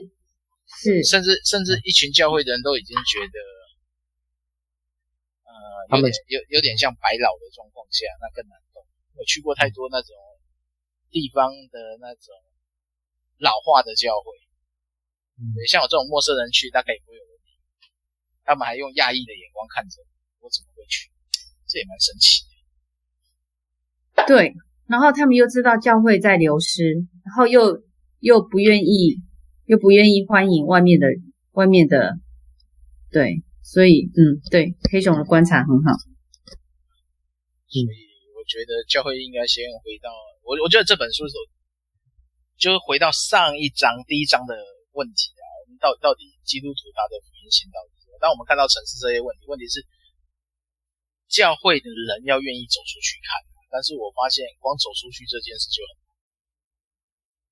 [0.82, 3.61] 是，甚至甚至一群教会的人都已经觉得，呃，
[5.88, 8.82] 他们有有点像白老的状况下，那更难动。
[9.14, 10.14] 我去过太多那种
[11.10, 12.34] 地方的那种。
[13.38, 14.38] 老化的教会，
[15.42, 17.58] 嗯，像我这种陌生人去，大概也不会有问题。
[18.44, 20.00] 他们还用讶异的眼光看着
[20.38, 21.10] 我，我怎么会去？
[21.66, 22.44] 这也蛮神奇
[24.14, 24.26] 的。
[24.28, 24.54] 对，
[24.86, 27.82] 然后他们又知道教会在流失，然后又
[28.20, 29.18] 又不愿意，
[29.64, 31.08] 又不愿意欢迎外面的
[31.50, 32.20] 外面的，
[33.10, 35.96] 对，所以嗯，对，黑熊的观察很好。
[37.70, 37.86] 所以
[38.36, 40.10] 我觉得教会应该先回到
[40.42, 41.34] 我，我觉得这本书是。
[42.60, 44.54] 就是回到上一章第一章的
[44.94, 48.06] 问题啊，我们到到底基督徒他的福音性到底是？
[48.22, 49.82] 当我们看到城市这些问题，问题是
[51.26, 56.01] 教会的人要愿意走出去看，但是我发现光走出去这件事就很。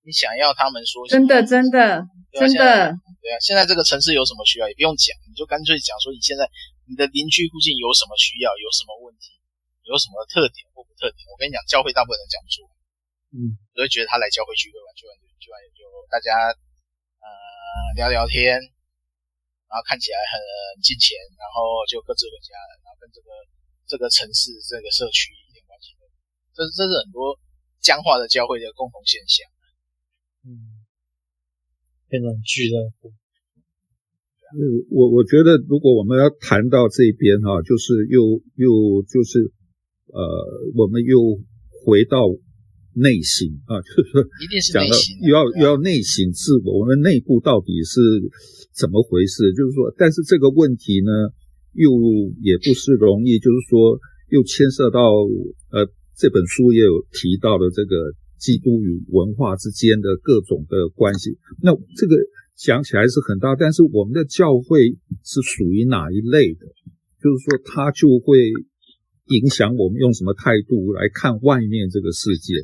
[0.03, 2.89] 你想要他们说真的真的真的
[3.21, 6.49] 对啊，现在这个城市有什么需要也不用讲，你就干脆讲说你现在
[6.89, 9.37] 你的邻居附近有什么需要，有什么问题，
[9.85, 11.21] 有什么特点或不特点。
[11.29, 12.73] 我跟你讲，教会大部分人讲不出来。
[13.31, 16.49] 嗯，都会觉得他来教会聚会玩，聚完聚完也就大家
[17.21, 17.29] 呃
[17.95, 20.41] 聊聊天，然后看起来很
[20.81, 23.29] 金钱，然后就各自回家了，然后跟这个
[23.85, 26.25] 这个城市这个社区一点关系都没有。
[26.57, 27.37] 这是这是很多
[27.85, 29.45] 僵化的教会的共同现象。
[30.47, 30.85] 嗯，
[32.09, 33.13] 变成俱乐部。
[34.91, 39.53] 我我觉得如果我们要谈到这边哈，就是又又就是
[40.07, 40.21] 呃，
[40.75, 41.19] 我们又
[41.85, 42.19] 回到。
[42.93, 48.03] 内心啊，就是说，一定是内省，又要又要内省自我，我们内部到底是
[48.75, 49.55] 怎么回事？
[49.55, 51.31] 就是说，但是这个问题呢，
[51.73, 51.87] 又
[52.43, 53.95] 也不是容易，就是说，
[54.35, 54.99] 又牵涉到
[55.71, 55.87] 呃，
[56.19, 57.95] 这本书也有提到的这个
[58.41, 61.37] 基督与文化之间的各种的关系。
[61.63, 62.17] 那这个
[62.57, 66.67] 讲起来是很大，但是我们的教会是属于哪一类的？
[67.23, 68.41] 就是说它就会
[69.27, 72.55] 影响我们用什么态度来看外面这个世界，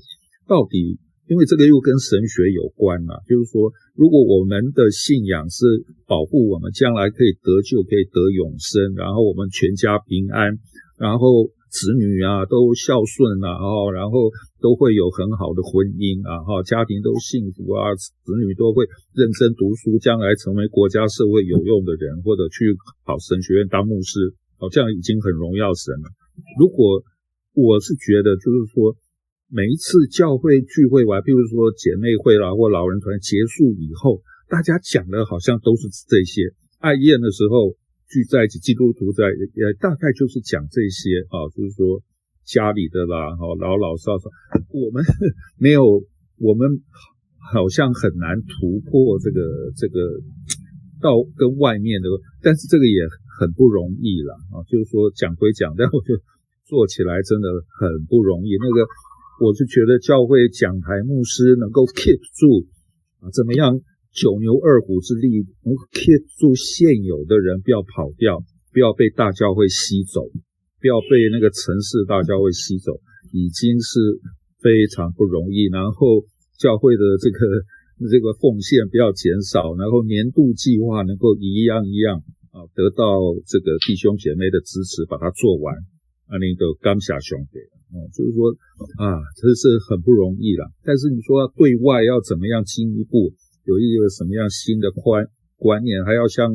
[0.48, 0.98] 到底。
[1.26, 5.66] 因为这个又跟神学有关嘛，就是说，如果我们的信仰是
[6.06, 10.54] 保护我们将来可以得救，可以得永生，然后我们全家平安，
[10.96, 13.52] 然后子女啊都孝顺啊，
[13.92, 14.32] 然后
[14.64, 22.72] 都会有很好的婚姻啊，哈，家庭都幸福啊，子女都会认真读书，将来成为国家社会有用的人，或者去
[23.04, 26.08] 考神学院当牧师，好，这样已经很荣耀神了。
[26.56, 27.04] 如果
[27.52, 28.96] 我是觉得，就是说。
[29.46, 34.18] 每一次教会聚会完，譬如说姐妹会啦或老人团结束以后，
[34.50, 36.50] 大家讲的好像都是这些。
[36.82, 42.02] 爱宴的时候聚在一起，基督徒在也大概就是讲这些啊，就是说
[42.44, 44.30] 家里的啦，哈，老老少少，
[44.70, 45.04] 我们
[45.58, 45.82] 没有，
[46.38, 46.82] 我们
[47.52, 50.22] 好像很难突破这个这个
[51.00, 52.08] 到跟外面的，
[52.42, 53.00] 但是这个也
[53.38, 54.62] 很不容易了啊。
[54.68, 56.20] 就是说讲归讲，但我觉得
[56.64, 58.86] 做起来真的很不容易，那个。
[59.38, 62.66] 我是觉得教会讲台牧师能够 keep 住
[63.20, 63.78] 啊，怎么样
[64.16, 68.40] 九牛二虎之力能够 keep 住现有的人，不要跑掉，
[68.72, 70.24] 不要被大教会吸走，
[70.80, 72.96] 不要被那个城市大教会吸走，
[73.36, 74.00] 已经是
[74.64, 75.68] 非常不容易。
[75.68, 76.24] 然后
[76.56, 77.38] 教会的这个
[78.08, 82.24] 这个奉献不要减少，然后年度计划能够一样一样
[82.56, 85.76] 啊，得到这个弟兄姐妹的支持，把它做完。
[86.26, 87.60] 啊，那个刚下兄弟。
[87.94, 88.50] 哦，就是说
[88.98, 90.66] 啊，这是很不容易了。
[90.82, 93.30] 但是你说对外要怎么样进一步
[93.66, 95.26] 有一个什么样新的观
[95.58, 96.48] 观念，还要像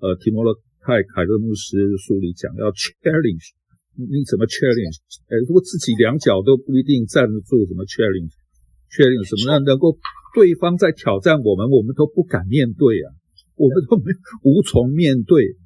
[0.00, 0.42] 呃提摩
[0.80, 3.52] 太凯勒牧师书里讲，要 challenge，
[3.94, 4.96] 你怎么 challenge？
[5.28, 9.64] 哎，如果自己两脚都不一定站得住，怎么 challenge？challenge 什么呢？
[9.64, 9.96] 能够
[10.34, 13.12] 对方在挑战我们，我们都不敢面对啊，
[13.56, 14.10] 我们都没
[14.42, 15.56] 无从面对，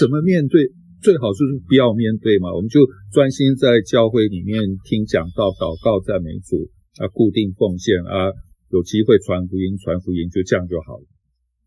[0.00, 0.72] 怎么面对？
[1.00, 6.68] 最好就是不要面对嘛，我们就专心在教会里面听讲道、祷告、赞美主
[7.00, 8.28] 啊，固定奉献啊，
[8.70, 11.06] 有机会传福音、传福音，就这样就好了。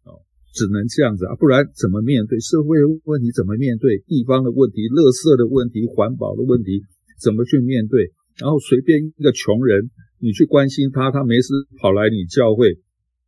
[0.04, 3.32] 哦，只能这样子啊，不然怎么面对社会问题？
[3.32, 6.84] 怎么面对地方的问题、垃圾的问题、环保的问题？
[7.20, 8.12] 怎么去面对？
[8.39, 12.80] 然后随便一个穷人，你去关心他，他没事跑来你教会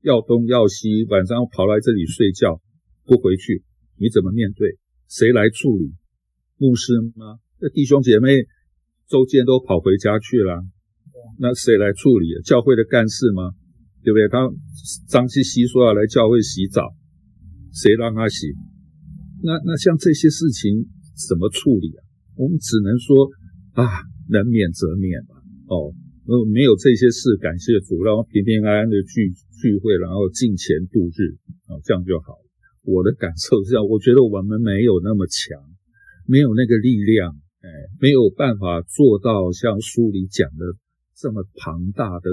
[0.02, 2.62] 要东要西，晚上跑来这里睡觉
[3.06, 3.64] 不回去，
[4.00, 4.78] 你怎么面对？
[5.08, 5.94] 谁来处理？
[6.58, 7.38] 牧师吗？
[7.60, 8.48] 那弟兄姐妹
[9.08, 10.64] 周间都跑回家去了，
[11.38, 12.42] 那谁来处理？
[12.44, 13.52] 教会的干事吗？
[14.06, 14.30] 对不对？
[14.30, 14.46] 他
[15.10, 16.94] 张西西说要来教会洗澡，
[17.74, 18.54] 谁让他洗？
[19.42, 20.86] 那那像这些事情
[21.28, 22.06] 怎么处理啊？
[22.38, 23.28] 我们只能说
[23.74, 23.84] 啊，
[24.30, 25.42] 能免则免吧。
[25.68, 25.90] 哦，
[26.54, 31.34] 没有这些事，感谢主，然后平平安安的聚聚会，然后敬虔度日
[31.66, 32.38] 啊，这样就好。
[32.86, 35.58] 我的感受是这样，我觉得我们没有那么强，
[36.28, 40.78] 没有那个力量，哎，没有办法做到像书里讲的
[41.18, 42.30] 这么庞大的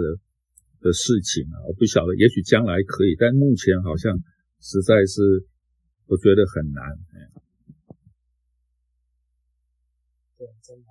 [0.82, 1.62] 的事情啊！
[1.64, 4.18] 我不晓得，也许将来可以，但目前好像
[4.58, 5.46] 实在是
[6.10, 6.82] 我觉得很难。
[10.36, 10.90] 对，真难。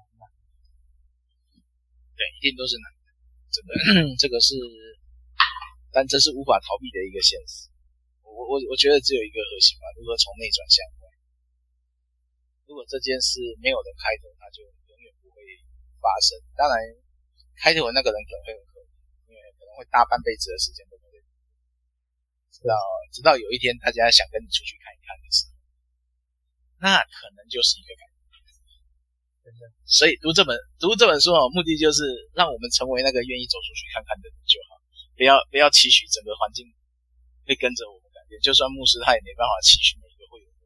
[2.16, 3.12] 对，一定都是难的，
[3.52, 3.70] 这 个
[4.16, 4.56] 这个是，
[5.92, 7.68] 但这是无法逃避的一个现实。
[8.24, 11.12] 我我我觉得只有一个核心吧，如何从内转向外。
[12.64, 15.44] 如果这件事没有人开头，那就永远不会
[16.00, 16.40] 发生。
[16.56, 16.80] 当然，
[17.60, 18.56] 开头的那个人可能会，
[19.78, 21.04] 会大半辈子的时间都会
[22.52, 22.76] 直到
[23.12, 25.56] 直到有一天大家想跟你出去看一看的时候，
[26.84, 28.16] 那可能就是一个改变。
[29.42, 29.64] 真的。
[29.86, 32.06] 所以读这本读这本书啊，目的就是
[32.36, 34.78] 让我们成为那个愿意走出去看看的人就好，
[35.18, 36.68] 不要不要期许整个环境
[37.48, 38.12] 会跟着我们。
[38.12, 40.62] 改变就算牧师，他也没办法期许每一个会有的。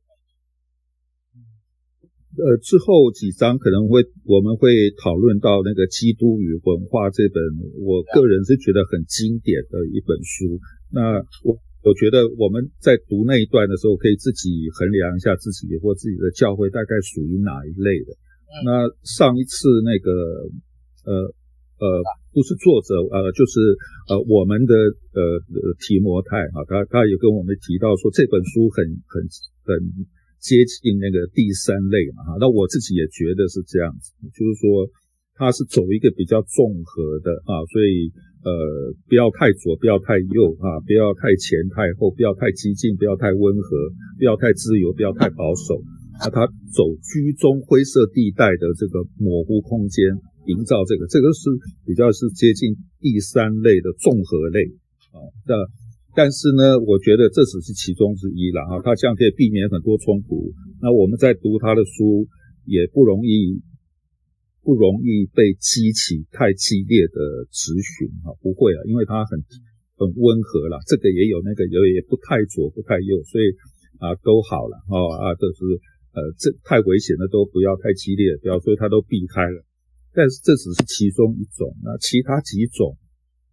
[2.37, 7.39] 呃，之后几章可能会我们会讨论到那个《基督与文化》这本，
[7.79, 10.59] 我个人是觉得很经典的一本书。
[10.91, 18.13] 那我我觉得我们在读那一段的时候，可以自己衡量一下自己或自己的教会大概属于哪一类的。
[18.63, 20.11] 那上一次那个
[21.05, 21.33] 呃。
[21.75, 21.83] 呃，
[22.31, 23.59] 不是作者，呃，就是
[24.07, 24.71] 呃，我们的
[25.11, 25.19] 呃
[25.83, 29.19] 提摩太啊，他他也跟我们提到说，这本书很很
[29.67, 29.75] 很
[30.45, 32.37] 接近那个第三类嘛哈。
[32.37, 34.85] 那我自己也觉得是这样子，就是说
[35.33, 38.13] 它是走一个比较综合的啊，所以
[38.45, 38.53] 呃，
[39.09, 43.89] 不要太左，不要太右啊，不要太前太后，不要太激进，不要太温和，
[44.21, 45.81] 不要太自由，不要太保守，
[46.21, 50.05] 那它走居中灰色地带的这个模糊空间。
[50.45, 51.49] 营造这个，这个是
[51.89, 54.61] 比较是接近第三类的综合类
[55.09, 55.17] 啊。
[55.49, 55.57] 那
[56.15, 58.79] 但是呢，我觉得这只是其中之一了哈。
[58.81, 62.25] 它这样可以避免很多冲突，那我们在读他的书
[62.63, 63.59] 也不容易
[64.63, 69.37] 不容易被激起太激烈的质询啊，不会啊，因为他很
[69.99, 73.51] 很温和啦，这个也有，那个也也不太左不太右，所以
[73.99, 75.61] 啊都好了哦啊都是
[76.15, 79.63] 呃这太危险的都不要太激烈，不要所以他都避开了。
[80.15, 82.95] 但是这只是其中一种，那其他几种，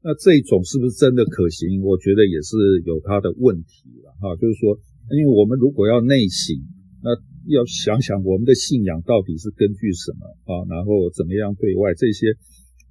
[0.03, 1.80] 那这种是不是真的可行？
[1.82, 4.74] 我觉得也是有它的问题了哈，就是说，
[5.14, 6.59] 因为我们如果要内省，
[7.03, 7.14] 那
[7.46, 12.34] 要想想我们的信仰到底是根据什么啊，然后怎么样对外这些，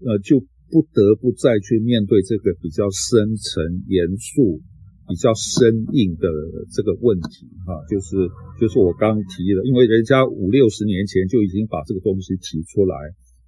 [0.08, 0.40] 呃，就
[0.72, 4.64] 不得不再去面对这个比较深沉、严肃、
[5.12, 6.32] 比较生硬的
[6.72, 12.96] 这个问题哈，就是就是我刚提的，因为人家五六十年前就已经把这个东西提出来，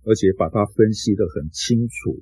[0.03, 2.19] 而且把它分析得很清楚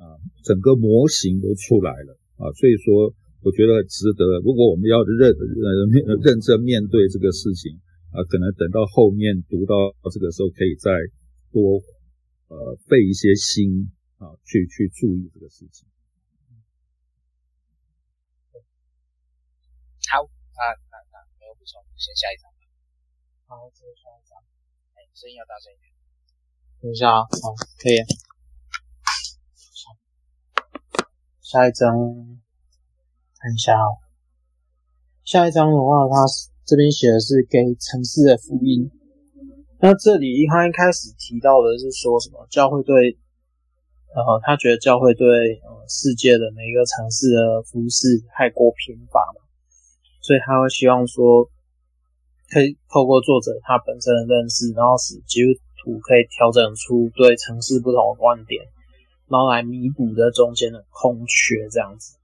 [0.00, 3.12] 啊，整个模型都出来了啊，所以说。
[3.42, 4.36] 我觉得值得。
[4.44, 7.72] 如果我们要认呃认真面对这个事情
[8.12, 9.72] 啊，可能等到后面读到
[10.12, 10.92] 这个时候，可以再
[11.50, 11.80] 多
[12.52, 13.88] 呃费一些心
[14.20, 15.88] 啊，去去注意这个事情。
[20.12, 20.60] 好，那
[20.92, 22.60] 那那没有补充，先下一张吧。
[23.48, 24.36] 好，接着下一张。
[24.92, 25.88] 哎，声音要大声一点。
[26.82, 27.96] 等一下啊，好，可以。
[31.50, 31.90] 下一张。
[33.42, 33.96] 看一下哦，
[35.24, 36.14] 下一章的话，他
[36.66, 38.90] 这边写的是给城市的福音。
[39.80, 42.46] 那这里他一开始提到的是说什么？
[42.50, 43.16] 教会对，
[44.12, 45.26] 呃，他觉得教会对
[45.64, 49.40] 呃世界的每一个城市的服饰太过贫乏嘛，
[50.20, 51.48] 所以他会希望说，
[52.52, 58.68] 可以透过作者他本身的认识，然后使基督徒可以调整出对城市不同的观点，
[59.30, 62.16] 然后来弥补这中间的空缺，这样子。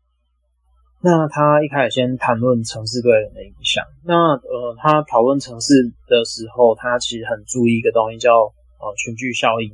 [1.00, 3.84] 那他一开始先谈论城市对人的影响。
[4.04, 9.70] 那呃，他讨论城市的时候，他其实很注意一个东西，叫呃群聚效应。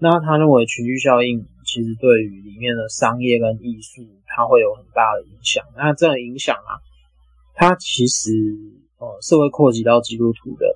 [0.00, 5.64] 那他认为群聚效应其实对于里面的商业跟艺术，它会有很大的影响。
[5.76, 6.82] 那这个影响啊，
[7.54, 8.30] 它其实
[8.98, 10.74] 呃是会扩及到基督徒的。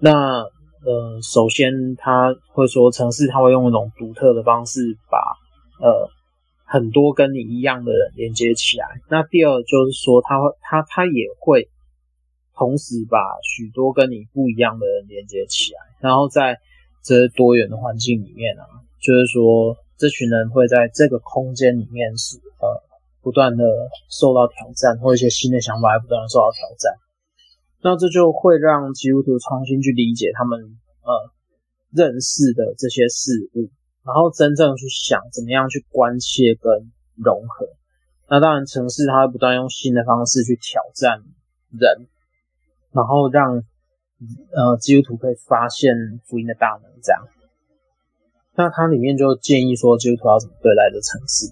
[0.00, 0.44] 那
[0.84, 5.18] 呃，首先他会说，城市他会用一种独特的方式把
[5.84, 6.10] 呃。
[6.66, 8.86] 很多跟你一样的人连接起来。
[9.08, 11.68] 那第二就是说，他会他他也会
[12.56, 15.78] 同时把许多跟你不一样的人连接起来。
[16.00, 16.58] 然后在
[17.04, 18.64] 这多元的环境里面啊，
[18.98, 22.82] 就是说，这群人会在这个空间里面是呃
[23.22, 23.62] 不断的
[24.08, 26.90] 受到挑战，或一些新的想法不断的受到挑战。
[27.84, 30.58] 那这就会让基督徒重新去理解他们
[31.04, 31.12] 呃
[31.92, 33.68] 认识的这些事物。
[34.04, 37.66] 然后真正去想怎么样去关切跟融合，
[38.28, 41.22] 那当然城市它会不断用新的方式去挑战
[41.70, 42.06] 人，
[42.92, 43.62] 然后让
[44.52, 45.94] 呃基督徒可以发现
[46.26, 47.26] 福音的大能这样。
[48.54, 51.46] 那它里面就建议说基督徒要怎么对待这城市，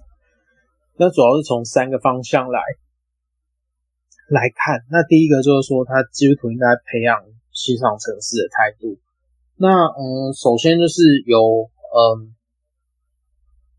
[0.97, 2.61] 那主要是从三个方向来
[4.33, 4.81] 来看。
[4.89, 7.21] 那第一个就是说，他基督徒应该培养
[7.53, 8.97] 欣赏城市的态度。
[9.55, 12.33] 那嗯，首先就是有嗯。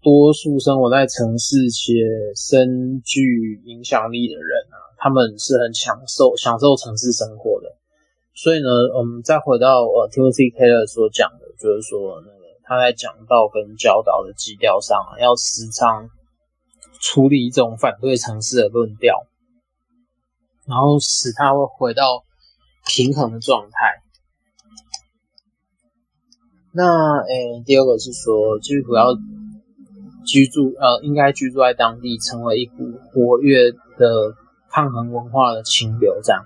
[0.04, 1.94] 多数生活在城市且
[2.36, 7.74] 深具影响力的人啊，他们是很享受享受城市生活的。
[8.34, 16.10] 所以呢，我们再回到呃 Timothy Keller 所讲的，就是说那个他在讲道跟教导的基调上，要时常
[17.00, 19.24] 处理一种反对城市的论调，
[20.66, 22.24] 然后使它会回到
[22.86, 24.02] 平衡的状态。
[26.72, 29.06] 那诶，第二个是说，基督徒要。
[30.26, 32.78] 居住呃，应该居住在当地，成为一股
[33.12, 34.32] 活跃的
[34.70, 36.18] 抗衡文化的清流。
[36.24, 36.42] 这样，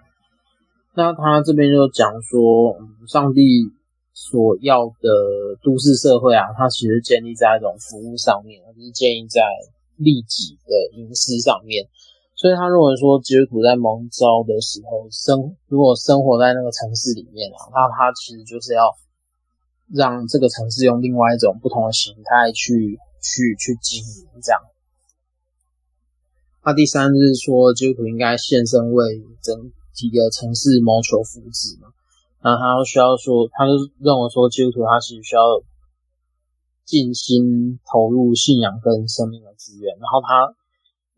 [0.96, 3.70] 那他这边就讲说，上帝
[4.12, 9.42] 所要的都市社会啊，它其实建立在一种服务上面，而不是建立在
[9.94, 11.86] 利己的营私上面。
[12.38, 18.94] 所以他认为说，基督徒在蒙召的时候，生如果生活在那个城市里面啊，那他其实就是要
[19.92, 22.96] 让这个城市用另外一种不同的形态去。
[23.20, 24.62] 去去经营这样，
[26.62, 31.88] 那第三就是说，基督徒应该献身为整体的城市谋求福祉嘛。
[32.40, 35.42] 那他需要说，他就认为说，基督徒他其实需要
[36.84, 40.54] 尽心投入信仰跟生命的资源，然后他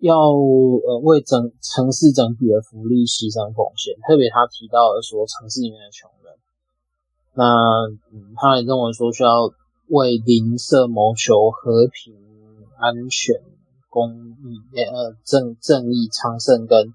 [0.01, 3.95] 要呃为整城市整体的福利牺牲奉献。
[4.09, 6.35] 特别他提到了说，城市里面的穷人，
[7.35, 7.45] 那，
[8.37, 9.53] 他也认为说需要。
[9.93, 12.15] 为邻舍谋求和平、
[12.79, 13.43] 安全、
[13.89, 16.95] 公益、呃正正义、昌盛跟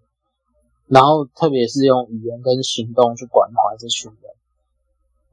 [0.88, 4.32] 然后特别是用语言跟行动去关怀这群人，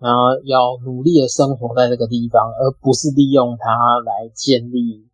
[0.00, 3.70] 然后要努力的生活在这个地方，而不是利用它
[4.00, 5.06] 来建立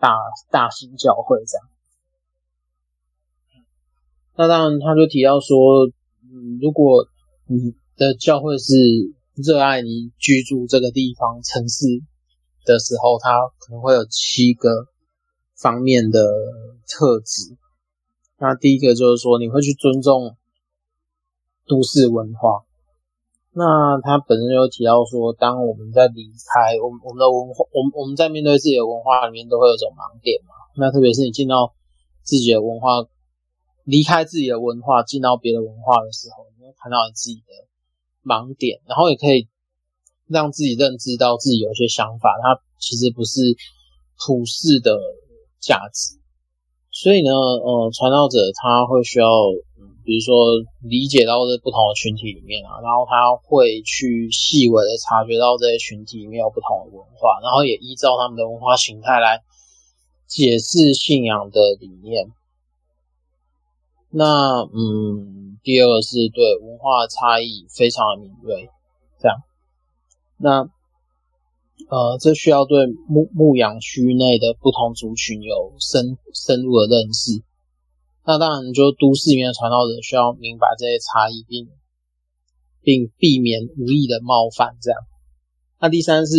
[0.00, 0.16] 大
[0.50, 1.68] 大型教会这样。
[4.38, 5.86] 那当然，他就提到说，
[6.22, 7.06] 嗯，如果
[7.46, 8.74] 你的教会是
[9.34, 11.86] 热爱你居住这个地方城市
[12.64, 14.86] 的时候，它可能会有七个
[15.56, 16.20] 方面的
[16.86, 17.56] 特质。
[18.38, 20.36] 那第一个就是说，你会去尊重
[21.66, 22.64] 都市文化。
[23.54, 30.52] 那他本身就提到说，当我们在离开我们我们的文化，我们我们在面对自己的文化里面，都会有种盲点嘛。
[30.76, 31.72] 那特别是你进到
[32.20, 33.00] 自己的文化，
[33.86, 37.54] 离开自己的文化，进到别的文化的时候，你会看到你自己的
[38.24, 39.46] 盲点，然后也可以
[40.26, 43.40] 让自己认知到自己有些想法，它其实不是
[44.18, 44.98] 普世的
[45.60, 46.18] 价值。
[46.90, 49.28] 所以呢，呃，传道者他会需要，
[49.78, 50.34] 嗯，比如说
[50.82, 59.44] 理解到这不同的群体里面啊，然后他会去细微的察觉到这些群体里面有不同的文化，然后也依照他们的文化形态来
[60.26, 62.32] 解释信仰的理念。
[64.10, 68.68] 那，嗯，第二个是对文化差异非常的敏锐，
[69.18, 69.42] 这样，
[70.38, 70.70] 那。
[71.88, 77.44] 呃，这需要对牧牧羊区内的不同族群有深深入的认识。
[78.24, 81.68] 那当然，就都市里面的传道者需要明白这些差异，并
[82.82, 84.78] 并避免无意的冒犯。
[84.80, 84.98] 这样。
[85.78, 86.32] 那第三是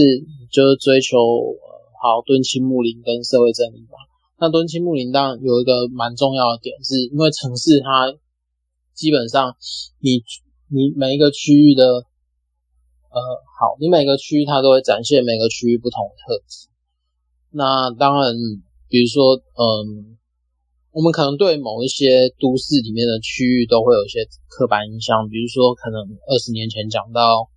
[0.52, 1.62] 就是追求呃
[2.02, 4.07] 好敦亲睦邻跟社会正义吧。
[4.40, 8.14] 那敦亲睦邻当然有一个蛮重要的点，是因为城市它
[8.94, 9.56] 基本上
[10.00, 10.24] 你
[10.70, 12.06] 你每一个区域的。
[13.10, 13.20] 呃，
[13.58, 16.68] 好，你每个区域它都会展现每个区域不同的特质。
[17.50, 18.36] 那当然，
[18.90, 20.20] 比如说，嗯，
[20.92, 27.50] 我们可能对某一些都市里面的区域都会有一些刻板印象，比如说，可能二十年前讲到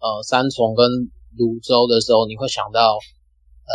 [0.00, 0.88] 呃三重跟
[1.36, 2.96] 芦洲的时候，你会想到
[3.68, 3.74] 呃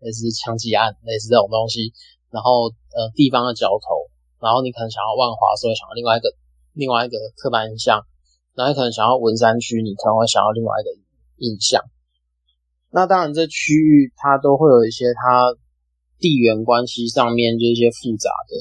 [0.00, 1.92] 类似枪击案，类似这种东西，
[2.30, 6.34] 然后呃地方的角头，然后你可能想要万华，所以想到另外一个
[6.72, 8.06] 另外一个刻板印象。
[8.54, 10.90] 那你可能想要文山区，你可能会想要另外一个
[11.36, 11.84] 印象。
[12.90, 15.54] 那当然，这区域它都会有一些它
[16.18, 18.56] 地缘关系上面就是一些复杂的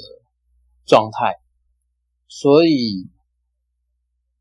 [0.86, 1.40] 状态。
[2.28, 3.08] 所以，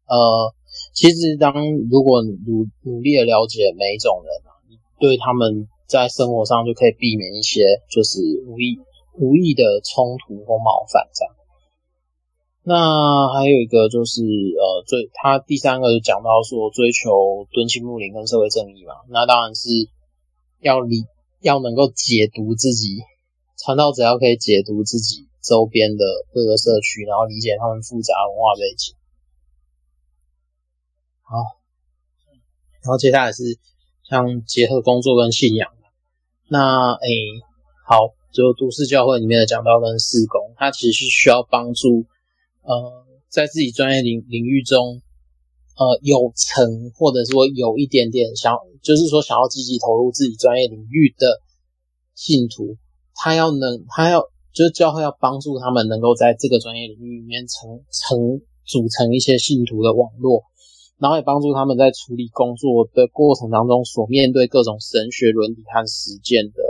[0.04, 0.52] 呃，
[0.92, 1.54] 其实当
[1.88, 8.78] 如果努努力的了解每一种人啊，你对他们在生活上就可以避免一些就是无意
[9.14, 11.34] 无意的冲突或冒犯这样。
[12.68, 18.94] 那还有一个就是，呃，最他第三个就讲到说，追求敦亲睦邻跟社会正义嘛。
[19.08, 19.68] 那当然是
[20.58, 21.06] 要理，
[21.40, 22.98] 要能够解读自己，
[23.56, 28.96] 传道者要可以解读自己周边的各个社区，然后理解他们复杂文化背景。
[31.22, 31.36] 好，
[32.82, 33.60] 然后接下来是
[34.02, 35.75] 像结合工作跟信仰。
[36.48, 37.08] 那诶，
[37.88, 42.04] 好，就都市教会里面的讲道跟事工，它其实是需要帮助。
[42.62, 45.02] 呃，在自己专业领领域中，
[45.76, 51.40] 呃，有成或者说有一点点想，就是说想要积极投入自己专业领域的
[52.14, 52.76] 信徒，
[53.14, 54.22] 他要能，他要
[54.52, 60.42] 就是教会要帮助他们能够在这个专业领域里面成成组成一些信徒的网络，
[60.98, 66.62] 然后也帮助他们在处理工作的过程当中所面对各种神学伦理和实践的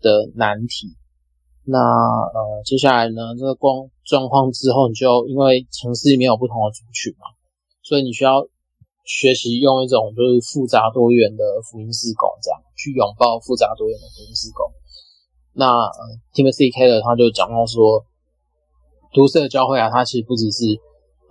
[0.00, 0.96] 的难题。
[1.66, 7.26] 那呃，接下来呢，这个光状况之后，你就因为城市里面有不同的族群嘛，
[7.82, 8.46] 所以你需要
[9.04, 14.70] 学习用一种就是复杂多元的福音事工，这样去拥抱复杂多元的福音事工。
[15.54, 18.04] 那呃，Timothy Keller 他就讲到说，
[19.14, 20.64] 都市的教会啊，它其实不只是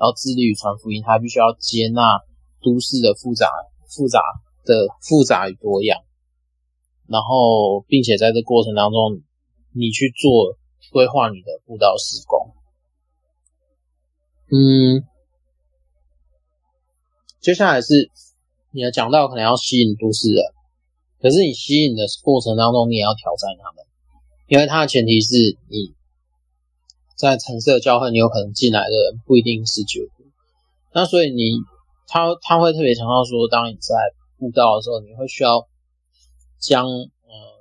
[0.04, 2.20] 要致力于传福音，他必须要接纳
[2.62, 3.48] 都市的复杂、
[3.88, 4.20] 复杂
[4.66, 6.02] 的复杂与多样，
[7.08, 9.24] 然后并且在这过程当中。
[9.76, 10.56] 你去做
[10.92, 12.54] 规划你的布道施工，
[14.52, 15.02] 嗯，
[17.42, 18.12] 接下来是
[18.70, 20.44] 你要讲到可能要吸引都市人，
[21.20, 23.84] 可是你吸引的过程当中，你也要挑战他们，
[24.46, 25.96] 因为它的前提是你
[27.16, 30.24] 在橙色教会，你有可能进来的人不一定是基督徒，
[30.94, 31.58] 那所以你
[32.08, 33.96] 他他会特别强调说，当你在
[34.38, 35.68] 布道的时候，你会需要
[36.60, 37.54] 将嗯。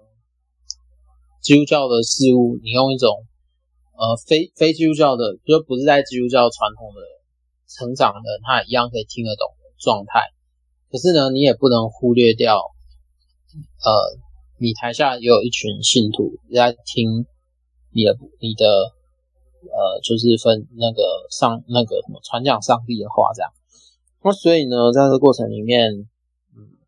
[1.42, 3.26] 基督教的事物，你用一种
[3.98, 7.02] 呃非非基督教的，就不是在基督教传统的
[7.66, 10.20] 成长的，他一样可以听得懂的状态。
[10.88, 12.62] 可是呢，你也不能忽略掉，
[13.82, 13.90] 呃，
[14.60, 17.26] 你台下也有一群信徒在听
[17.90, 18.92] 你的你的
[19.68, 23.50] 呃，就是分那个上那个什么传讲上帝的话这样。
[24.22, 25.92] 那所以呢，在这个过程里面，
[26.54, 26.78] 嗯，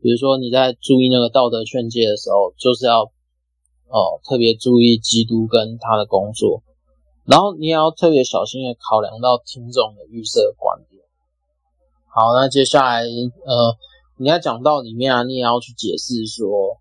[0.00, 3.10] 比如说你在注意那个道德劝诫的时候，就是要
[3.94, 6.62] 哦、特别注意基督跟他的工作，
[7.26, 11.04] 然后你也要特别小心的考量到听众的预设观点。
[12.08, 13.76] 好，那接下来呃，
[14.16, 16.80] 你在讲道里面啊，你也要去解释说，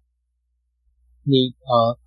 [1.26, 1.98] 你呃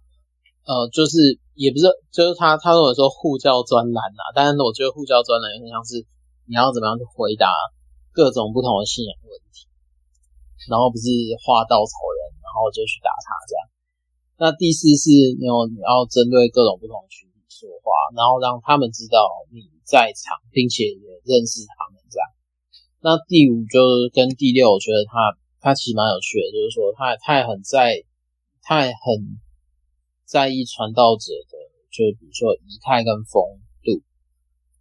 [0.65, 6.03] 呃，就是也不是，就是他他如果说护教专栏啊，但是我觉得护教专栏有点像是
[6.51, 7.51] 你要怎么样去回答
[8.11, 9.71] 各种不同的信仰问题，
[10.69, 11.07] 然后不是
[11.43, 13.63] 画稻草人，然后就去打他这样。
[14.35, 19.23] 那第四是，你有你要针对各种不同群体说话，然后让他们知道
[19.55, 22.27] 你在场，并且也认识他们这样。
[22.99, 28.03] 那第五就是跟第六，我觉得他他其实蛮有趣的，就是说他他也很在，
[28.63, 29.39] 他也很
[30.25, 31.55] 在意传道者的，
[31.93, 33.43] 就比如说仪态跟风
[33.85, 34.03] 度，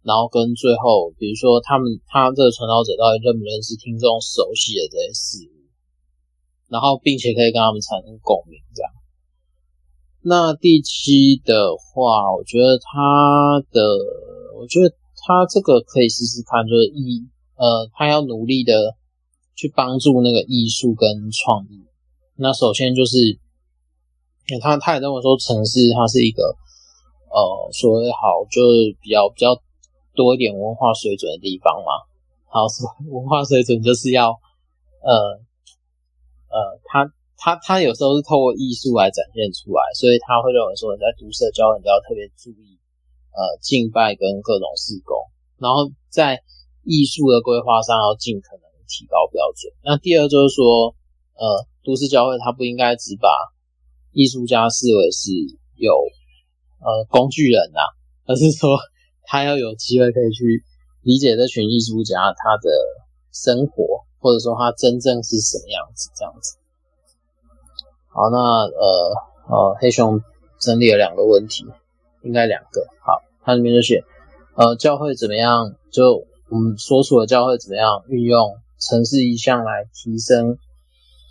[0.02, 5.68] 然后跟最后，比如说他们他这个传道者到底认不认识听众熟悉的这些事物，
[6.68, 8.90] 然后并且可以跟他们产生共鸣这样。
[10.26, 13.80] 那第七的话，我觉得他的，
[14.58, 17.28] 我觉得他这个可以试试看，就是一。
[17.56, 18.96] 呃，他要努力的
[19.54, 21.86] 去帮助那个艺术跟创意。
[22.34, 23.38] 那首先就是，
[24.60, 26.42] 他他也认为说，城市它是一个
[27.30, 29.56] 呃所谓好就是比较比较
[30.14, 32.04] 多一点文化水准的地方嘛。
[32.46, 32.66] 好，
[33.10, 34.30] 文化水准就是要
[35.00, 35.12] 呃
[36.48, 42.78] 呃，他他他有时候是透过艺术来展现出来，所以他会认为说，你在读社交，你都要特别注意
[43.32, 45.16] 呃敬拜跟各种事工，
[45.58, 46.42] 然后在。
[46.86, 49.72] 艺术的规划上要尽可能提高标准。
[49.82, 50.94] 那第二就是说，
[51.32, 53.30] 呃，都市教会它不应该只把
[54.14, 55.30] 艺术家视为是
[55.76, 55.92] 有
[56.80, 57.84] 呃工具人呐、啊，
[58.26, 58.78] 而是说
[59.24, 60.62] 他要有机会可以去
[61.02, 62.70] 理解这群艺术家他的
[63.32, 66.56] 生活，或者说他真正是什么样子这样子。
[68.08, 69.14] 好，那呃
[69.50, 70.22] 呃，黑熊
[70.60, 71.64] 整理了两个问题，
[72.22, 72.86] 应该两个。
[73.04, 74.04] 好，它里面就写
[74.54, 76.26] 呃教会怎么样就。
[76.50, 78.38] 我们所处的教会怎么样运用
[78.78, 80.58] 城市意象来提升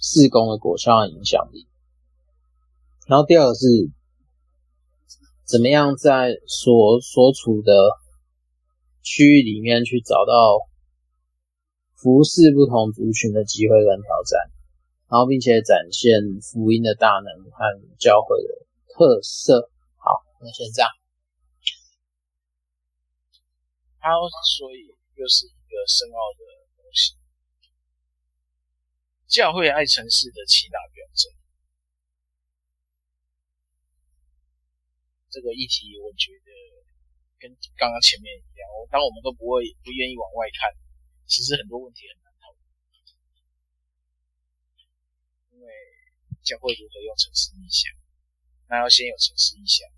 [0.02, 1.68] 事工的果效和影响力？
[3.08, 3.68] 然后第二个是，
[5.46, 7.74] 怎么样在所所处的
[9.02, 10.60] 区域里面去找到
[11.96, 14.40] 服侍不同族群的机会跟挑战，
[15.10, 18.50] 然后并且展现福音的大能和教会的
[18.94, 19.70] 特色。
[19.98, 20.90] 好，那先这样。
[24.00, 24.10] 好，
[24.58, 24.94] 所以。
[25.16, 26.42] 又是一个深奥的
[26.76, 27.14] 东西。
[29.28, 31.32] 教会爱城市的七大表征，
[35.34, 36.54] 这个议题我觉得
[37.42, 38.62] 跟刚刚前面一样。
[38.94, 40.70] 当我们都不会不愿意往外看，
[41.26, 42.62] 其实很多问题很难讨论。
[45.58, 45.66] 因为
[46.46, 47.90] 教会如何用城市意象，
[48.70, 49.90] 那要先有城市意象。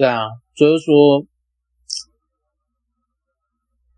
[0.00, 1.28] 对啊，就是说。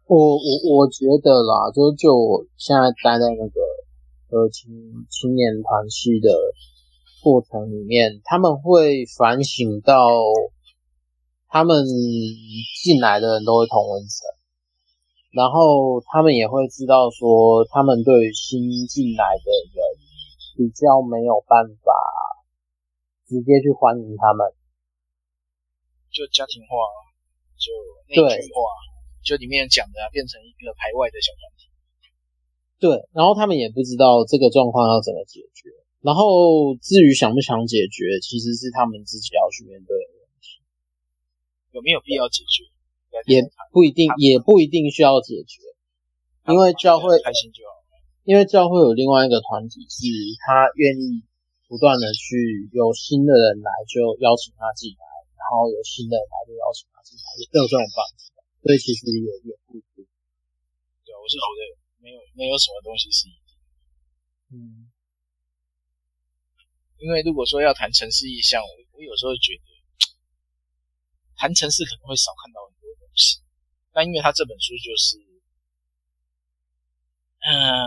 [0.08, 3.60] 我我我觉得啦，就就我现在待在那个
[4.32, 4.72] 呃青
[5.10, 6.32] 青年团系的
[7.28, 10.08] 过程里面，他们会反省到，
[11.48, 14.24] 他们进来的人都会同温层，
[15.36, 19.76] 然后他们也会知道说，他们对于新进来的人
[20.56, 21.92] 比较没有办法
[23.28, 24.48] 直接去欢迎他们，
[26.08, 26.72] 就家庭化，
[27.60, 27.68] 就
[28.08, 28.56] 内聚化。
[29.20, 31.68] 就里面讲的啊，变成一个排外的小团体。
[32.80, 35.68] 对，然后他们也不知道这个状况要怎么解决。
[36.00, 40.62] 然后至于想不想解决，其实是他们自己要去面对的问题。
[41.72, 42.64] 有没有必要解决？
[43.26, 43.42] 也
[43.72, 45.58] 不一定，也不一定需要解决。
[46.46, 47.76] 因为教会开心就好。
[48.22, 50.04] 因为教会有另外一个团体，是
[50.44, 51.24] 他愿意
[51.66, 58.44] 不断的去有新的人来就邀请他进来，然后有新的人来就邀请他进来，也有这种办法。
[58.62, 60.04] 所以其实也也不一定。
[61.04, 63.50] 对，我是觉得没有没有什么东西是一定。
[64.52, 64.87] 嗯。
[66.98, 69.62] 因为如果说要谈城市意象，我我有时候觉得
[71.38, 73.38] 谈城市可能会少看到很多东西。
[73.94, 75.18] 但因为他这本书就是，
[77.46, 77.78] 嗯、呃，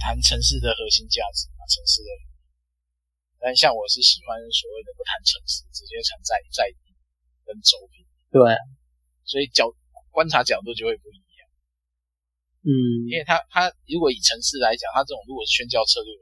[0.00, 2.08] 谈城市的核心价值啊，城市的。
[3.40, 6.94] 但像我是喜欢所谓的不谈城市，直接谈在在地
[7.44, 8.04] 跟周边。
[8.30, 8.40] 对。
[9.24, 9.72] 所以角
[10.10, 11.48] 观察角度就会不一样，
[12.68, 16.12] 嗯，因为他他如果以城市来讲，他这种如果是宣教策略，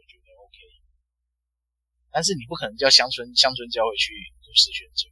[2.13, 5.09] 但是你不可能叫乡村乡村教会去都市宣教，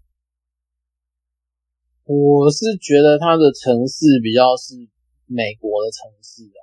[2.05, 4.75] 我是觉得它的城市比较是
[5.27, 6.61] 美国的城市啊，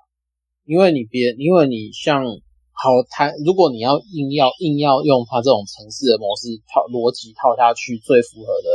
[0.65, 2.25] 因为你别，因为你像
[2.71, 8.69] 好台，如果你要硬要硬要用它这种城市的模式套逻辑套下去，最符合的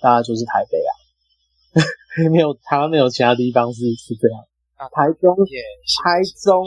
[0.00, 0.92] 大概就是台北啊，
[2.30, 4.46] 没有台湾没有其他地方是是这样。
[4.76, 5.34] 啊，台中、
[6.04, 6.62] 台中、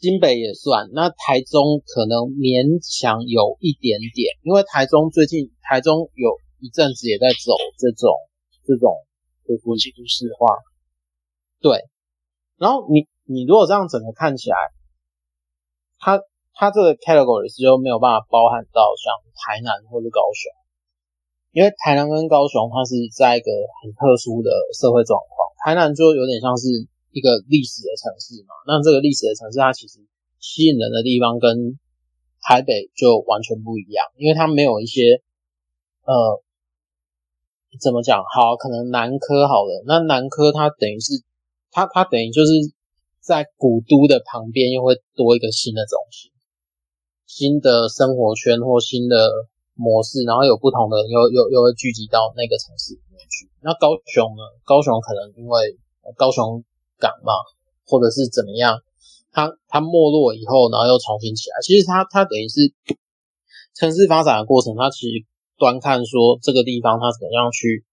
[0.00, 8.10] 新北也算，那台中可能勉强有一点点，因为台中最近台中有一阵子也在走这种
[8.64, 8.92] 这种
[9.46, 10.46] 就是国际都市化，
[11.60, 11.84] 对，
[12.58, 14.56] 然后你你如果这样整个看起来。
[15.98, 16.20] 它
[16.52, 20.52] 它这个 category 是就没有办法包含到像台南或者高雄，
[21.56, 23.48] 因为台南跟高雄它是在一个
[23.80, 25.32] 很特殊的社会状况，
[25.64, 26.68] 台南就有点像是
[27.16, 30.04] 一个历史的城市嘛，那这个历史的城市它其实
[30.36, 31.80] 吸引人的地方跟
[32.44, 35.24] 台北就完全不一样，因为它没有一些
[36.04, 36.12] 呃
[37.80, 41.24] 怎么讲好，可能南科好了，那南科它等于是
[41.72, 42.52] 它它等于就是。
[43.26, 46.30] 在古都的旁边，又会多一个新的中心，
[47.26, 49.18] 新的生活圈或新的
[49.74, 53.50] 模式，然后有不同的又又又会聚集到那个城市里面去。
[53.58, 54.46] 那高雄呢？
[54.62, 55.74] 高雄可能因为
[56.14, 56.62] 高雄
[56.98, 57.32] 港嘛，
[57.86, 58.82] 或者是怎么样，
[59.32, 61.60] 它它没落以后，然后又重新起来。
[61.62, 62.72] 其实它它等于是
[63.74, 65.26] 城市发展的过程，它其实
[65.56, 67.84] 端看说这个地方它怎么样去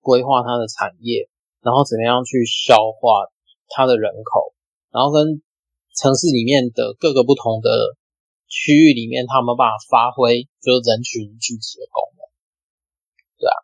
[0.00, 1.28] 规划它的产业，
[1.62, 3.26] 然后怎么样去消化
[3.68, 4.54] 它的人口。
[4.92, 5.42] 然后跟
[5.94, 7.96] 城市里面的各个不同的
[8.48, 12.24] 区域里面，他们办法发挥就是人群聚集的功能，
[13.36, 13.56] 对啊，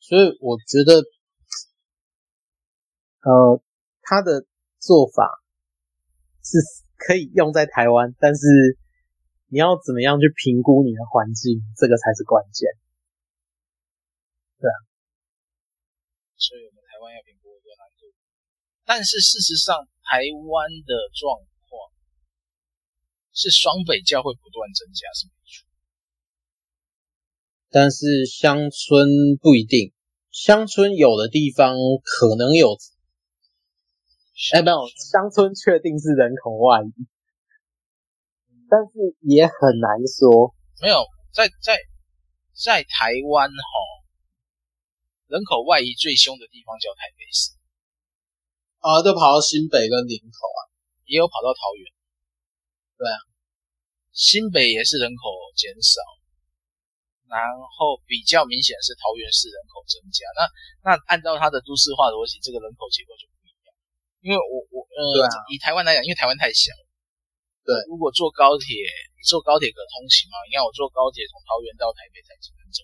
[0.00, 1.02] 所以我觉得，
[3.24, 3.60] 呃，
[4.02, 4.46] 他的
[4.78, 5.28] 做法
[6.42, 6.58] 是
[6.96, 8.78] 可以用在台湾，但是
[9.48, 12.68] 你要怎么样去评估你的环境，这个才是关键，
[14.60, 14.76] 对啊，
[16.36, 18.12] 所以我们台湾要评估一个难度，
[18.84, 19.88] 但是事实上。
[20.06, 21.32] 台湾的状
[21.64, 21.90] 况
[23.32, 25.64] 是双北教会不断增加，是没错。
[27.70, 29.08] 但是乡村
[29.40, 29.94] 不一定，
[30.30, 32.76] 乡村有的地方可能有，
[34.52, 34.82] 哎，没有，
[35.14, 37.06] 乡村确定是人口外移，
[38.68, 40.50] 但是也很难说。
[40.82, 41.78] 没有，在在
[42.50, 43.74] 在台湾哈，
[45.30, 47.54] 人口外移最凶的地方叫台北市。
[48.82, 50.60] 啊，都跑到新北跟林口啊，
[51.06, 51.86] 也有跑到桃园。
[52.98, 53.18] 对啊，
[54.10, 56.02] 新北也是人口减少，
[57.30, 57.38] 然
[57.78, 60.26] 后比较明显是桃园市人口增加。
[60.34, 60.42] 那
[60.90, 63.30] 那按照它的都市化逻辑，这个人口结构就。
[64.24, 66.72] 因为我我呃，以台湾来讲，因为台湾太小，
[67.60, 68.72] 对，如果坐高铁，
[69.12, 70.40] 你坐高铁可通行吗？
[70.48, 72.80] 你看我坐高铁从桃园到台北才几分钟。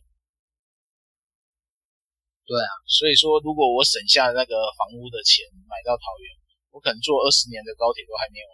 [2.45, 6.29] 对啊，所以说，如果我省下那个房屋的钱买到桃园，
[6.77, 8.47] 我可能坐二十年的高铁都还没有，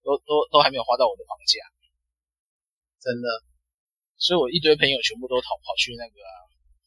[0.00, 1.60] 都都都还没有花到我的房价，
[3.04, 3.28] 真的。
[4.16, 6.16] 所以我一堆朋友全部都逃跑去那个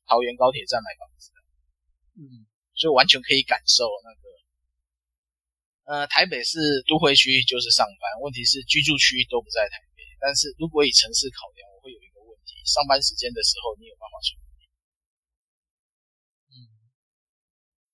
[0.09, 1.29] 桃园高铁站买房子，
[2.17, 4.25] 嗯，所以完全可以感受那个，
[5.83, 10.03] 呃，台北市都会区就是上班，问题是居住区都不在台北。
[10.19, 14.39] 但是如果以城市考量，我会有一个问题：上班时间的时候，你有办法去？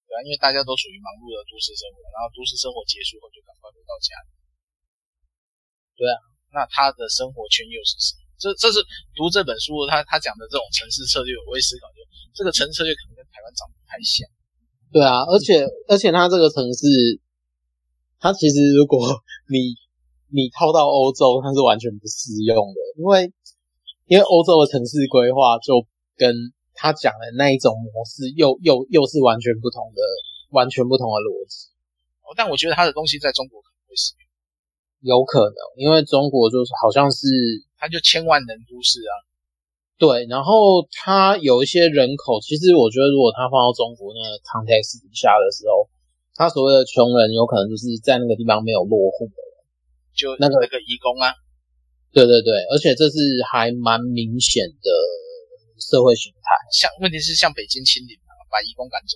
[0.09, 4.29] 对啊，因为大家都处于忙碌的都市生活，然后都市生活结束后就赶快回到家里。
[5.97, 6.17] 对啊，
[6.49, 8.25] 那他的生活圈又是什么？
[8.41, 8.81] 这这是
[9.13, 12.01] 读这本书，他他讲的这种城市策略，我会思考就
[12.33, 14.25] 这个城市策略可能跟台湾长得不太像。
[14.89, 16.89] 对啊，而且而且他这个城市，
[18.20, 18.99] 他其实如果
[19.49, 19.76] 你
[20.32, 23.32] 你套到欧洲，它是完全不适用的，因为
[24.07, 25.86] 因为欧洲的城市规划就
[26.17, 26.53] 跟。
[26.82, 29.99] 他讲的那一种模式又，又又又是完全不同的，
[30.55, 31.67] 完全不同的逻辑。
[32.24, 34.15] 哦，但我觉得他的东西在中国可能会使
[35.03, 37.28] 用，有可能，因为中国就是好像是，
[37.76, 39.13] 他就千万人都市啊。
[39.99, 45.84] 对，然后他有一些人口，其实我觉得如果他放到中国那个 context 底下的时候，
[46.39, 49.51] 他所谓的穷人，有可能就是在那个地方没有落户的人，
[50.15, 51.35] 就那个那个移工啊。
[52.15, 53.19] 对对对，而且这是
[53.51, 54.89] 还蛮明显的。
[55.79, 59.15] 社会形态，像问题是像北京清零嘛，把移工赶走，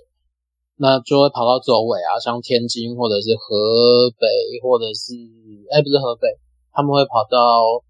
[0.80, 4.24] 那就会跑到周围啊，像天津或者是河北，
[4.63, 5.11] 或者是
[5.76, 6.32] 哎、欸、不是河北，
[6.71, 7.84] 他们会跑到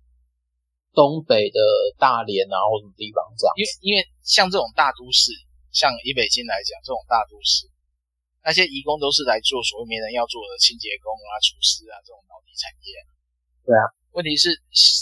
[0.98, 1.62] 东北的
[2.02, 3.54] 大连啊或什么地方这样。
[3.54, 5.30] 因为因为像这种大都市，
[5.70, 7.70] 像以北京来讲，这种大都市，
[8.44, 12.92] 那些移工都是来做所谓没人要做的清洁工啊、厨师啊这种脑力产业。
[13.64, 14.52] 对啊，问题是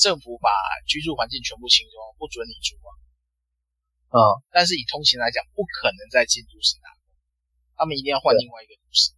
[0.05, 0.47] 政府把
[0.85, 2.89] 居住环境全部清空，不准你住啊。
[4.13, 4.21] 嗯，
[4.53, 7.01] 但是以通勤来讲，不可能在进都市打工，
[7.73, 9.09] 他们一定要换另外一个都市。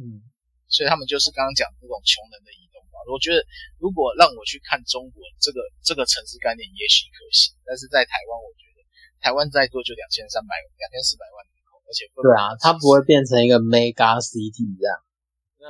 [0.00, 0.24] 嗯，
[0.72, 2.96] 所以他们就是刚刚讲这种穷人的移动吧。
[3.12, 3.44] 我觉得
[3.76, 8.80] 如果让我去看中国这个这个城市概念，也许可行，但是在台湾，我觉得
[9.20, 11.44] 台湾再多就两千三百两千四百万
[11.92, 14.96] 且对啊，它不会变成一个 mega city 这样。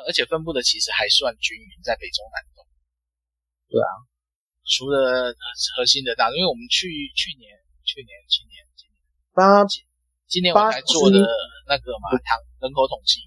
[0.06, 2.64] 而且分布的其实还算均匀，在北中南东。
[3.68, 3.90] 对啊，
[4.64, 5.34] 除了
[5.76, 7.60] 核心的大，因为我们去去年。
[7.84, 8.94] 去年、去年、今年
[9.34, 9.66] 八，
[10.30, 11.18] 今年我还做的
[11.66, 13.26] 那个嘛，唐人口统计。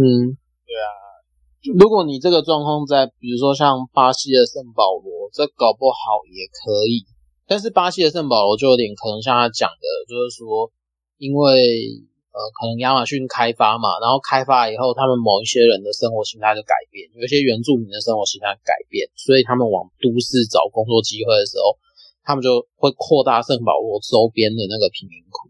[0.00, 0.32] 嗯，
[0.64, 0.88] 对啊。
[1.76, 7.04] 如果你这个状况在，比如说像巴西的圣保罗，这搞不好也可以。
[7.44, 10.72] 但是巴西的圣保罗就有点可能像他讲的，就是说，
[11.18, 11.56] 因为
[12.32, 21.78] 呃，可能亚马逊开发嘛，然后开发以后，他们某一些人的生活形态就改变，有一些原住民的生活形态改变，所以他们往都市找工作机会的时候。
[22.28, 25.48] 他们就会扩大圣保罗周边的那个贫民窟。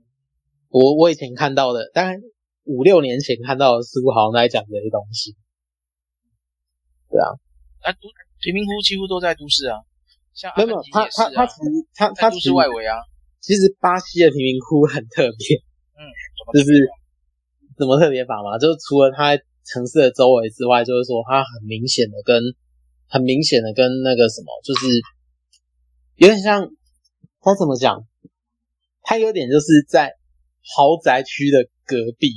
[0.68, 2.20] 我我以前看到的，大概
[2.64, 5.34] 五六年前看到的，似乎好像在讲这些东西。
[7.08, 7.32] 对啊，
[7.80, 8.00] 啊，都
[8.42, 9.80] 贫民窟几乎都在都市啊。
[10.34, 12.98] 像没有，他他他其实他他都市外围啊。
[13.46, 15.38] 其实巴西的贫民窟很特别，
[15.94, 16.02] 嗯，
[16.52, 16.74] 就是
[17.78, 18.58] 怎么特别法嘛？
[18.58, 22.42] 就是除了它城市的周围之外，就是说它很明显的跟
[23.06, 24.86] 很明显的跟那个什么，就是。
[26.16, 26.64] 有点像，
[27.44, 28.00] 它怎么讲？
[29.02, 30.16] 它有点就是在
[30.64, 32.32] 豪宅区的隔壁，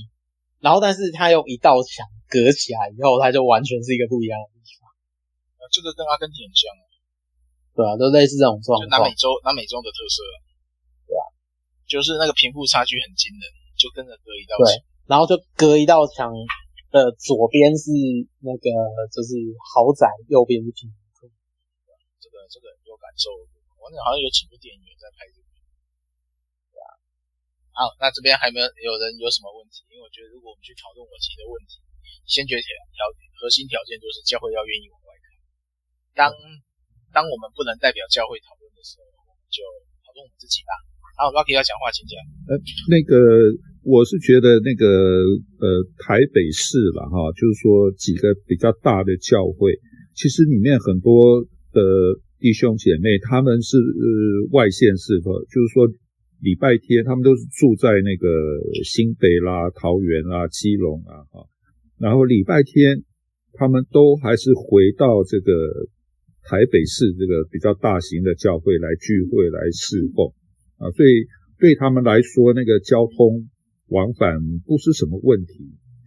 [0.59, 4.91] 然后但是它用一道墙隔起来以后，它就完全是一个不一样的地方。
[4.91, 6.83] 啊，这个跟阿根廷很像啊。
[7.71, 8.83] 对啊，都类似这种状况。
[8.91, 10.19] 南美洲，南美洲的特色。
[10.27, 10.48] 啊，
[11.89, 14.77] 就是那个贫富差距很惊人，就跟着隔一道墙。
[14.77, 16.29] 对，然后就隔一道墙
[16.93, 17.89] 的左边是
[18.45, 18.65] 那个
[19.09, 19.33] 就是
[19.73, 21.25] 豪宅，右边是贫民窟。
[22.21, 23.33] 这个这个有感受。
[23.81, 25.49] 我那好像有几部电影在拍这个，
[26.69, 26.93] 对啊。
[27.73, 29.81] 好，那这边还没有有人有什么问题？
[29.89, 31.81] 因为我觉得，如果我们去讨论我提的问题，
[32.29, 32.99] 先决条条
[33.39, 35.25] 核心条件就是教会要愿意往外看。
[36.13, 36.29] 当
[37.15, 39.63] 当我们不能代表教会讨论的时候，我们就
[40.05, 40.75] 讨论我们自己吧。
[41.19, 42.15] 啊，Rocky 要讲话，请讲。
[42.47, 42.55] 呃，
[42.87, 43.51] 那个
[43.83, 44.87] 我是觉得那个
[45.59, 49.75] 呃台北市了哈，就是说几个比较大的教会，
[50.15, 51.43] 其实里面很多
[51.75, 51.83] 的。
[52.39, 53.75] 弟兄姐妹，他们是
[54.53, 55.91] 外县市的，就是说
[56.39, 58.25] 礼拜天他们都是住在那个
[58.85, 61.43] 新北啦、桃园啦、基隆啊，哈，
[61.99, 63.03] 然后礼拜天
[63.51, 65.51] 他们都还是回到这个
[66.47, 70.31] 台北市这个比较大型的教会来聚会来侍奉
[70.79, 71.27] 啊，所以
[71.59, 73.47] 对他们来说，那个交通
[73.89, 75.53] 往返不是什么问题，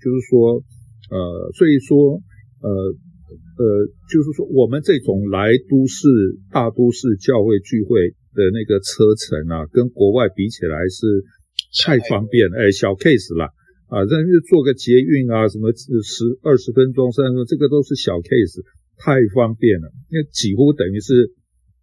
[0.03, 0.65] 就是说
[1.11, 2.19] 呃，所以说
[2.61, 2.97] 呃。
[3.33, 3.65] 呃，
[4.13, 6.09] 就是说，我们这种来都市、
[6.51, 11.25] 大都市教会聚会的那个车程啊，跟国外比起来是
[11.81, 13.49] 太方便了，哎，小 case 啦
[13.89, 18.61] 啊，但是坐个捷运啊，什么十二十分钟、三十分钟，这个都是小 case，
[19.01, 19.89] 太方便了。
[20.13, 21.33] 因为几乎等于是，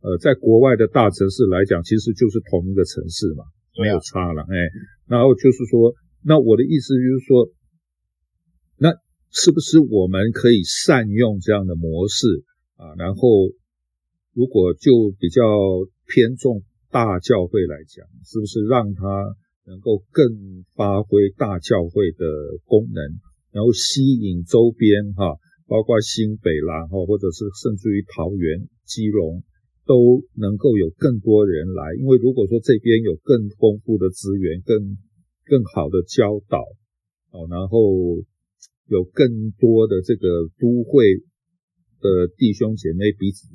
[0.01, 3.43] 呃，在国外的大城市来讲，其实就是同一个城市嘛，
[3.79, 4.55] 没有差了，哎，
[5.07, 5.93] 然后就是说，
[6.23, 7.49] 那我的意思就是说，
[8.77, 8.93] 那。
[9.31, 12.25] 是不是我们可以善用这样的模式
[12.77, 12.95] 啊？
[12.97, 13.53] 然后，
[14.33, 15.43] 如果就比较
[16.07, 19.05] 偏重大教会来讲，是不是让它
[19.67, 22.25] 能够更发挥大教会的
[22.65, 23.21] 功能，
[23.51, 25.37] 然后吸引周边哈，
[25.67, 29.43] 包括新北啦哈，或者是甚至于桃园、基隆，
[29.89, 31.97] 都能够有更多人来。
[31.97, 34.77] 因为如果说这边有更丰富的资源、更
[35.49, 36.61] 更好的教导，
[37.33, 38.21] 哦，然后。
[38.89, 41.21] 有更多的这个都会
[42.01, 43.45] 的弟兄姐妹彼此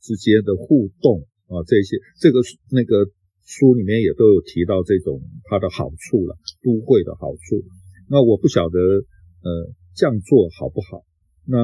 [0.00, 2.38] 之间的互动啊，这些这个
[2.70, 3.10] 那个
[3.42, 5.20] 书里面也都有提到这种
[5.50, 7.58] 它的好处了，都会的好处。
[8.08, 11.02] 那我不晓得呃这样做好不好？
[11.44, 11.58] 那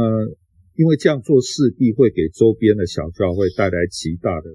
[0.80, 4.48] 因为这样做势必会给周边的小教会带来极大的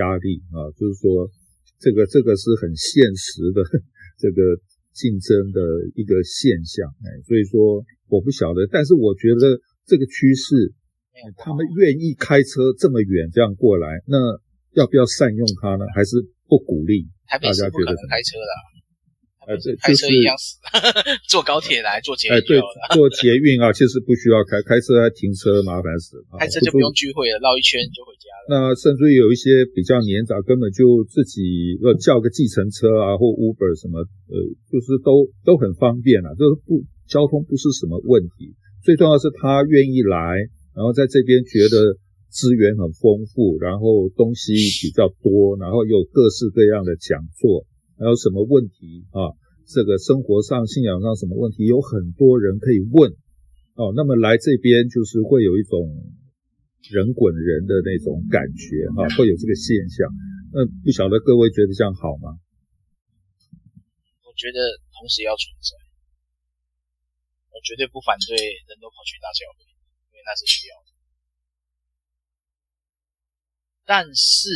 [0.00, 1.28] 压力啊，就是说
[1.76, 3.60] 这个这个是很现实的
[4.16, 4.56] 这个
[4.96, 5.60] 竞争的
[5.92, 7.84] 一个现象，哎，所以说。
[8.08, 10.72] 我不晓得，但是我觉得这个趋势，
[11.36, 14.16] 他们愿意开车这么远这样过来，那
[14.72, 15.84] 要不要善用它呢？
[15.94, 16.16] 还是
[16.48, 17.04] 不鼓励？
[17.28, 17.92] 大家觉得？
[18.08, 18.50] 开车的，
[19.48, 20.60] 呃，这开车一样死，
[21.32, 22.34] 坐高铁来，坐捷运。
[22.36, 22.60] 哎，对，
[22.92, 26.36] 坐捷运啊，其实不需要开，开车还停车麻烦死了。
[26.38, 28.52] 开车就不用聚会了，绕一圈就回家了。
[28.52, 34.36] 那甚至于有一些比较年长，根本就自己要叫个计程车啊，或 Uber 什么，呃，
[34.68, 36.84] 就是都都很方便啊，就是不。
[37.08, 38.52] 交通不是什么问题，
[38.84, 40.44] 最重要是他愿意来，
[40.76, 41.96] 然后在这边觉得
[42.28, 44.52] 资源很丰富，然后东西
[44.84, 47.64] 比较多，然后有各式各样的讲座，
[47.98, 49.34] 还有什么问题啊？
[49.68, 53.12] 这个生活上、信仰上什么问题，有很多人可以问
[53.74, 53.92] 哦。
[53.94, 55.76] 那么来这边就是会有一种
[56.88, 60.08] 人滚人的那种感觉啊，会有这个现象。
[60.56, 62.40] 那不晓得各位觉得这样好吗？
[64.24, 65.76] 我觉得同时要存在，
[67.52, 69.68] 我绝对不反对人都跑去大教会，
[70.08, 70.88] 因为那是需要的。
[73.84, 74.48] 但是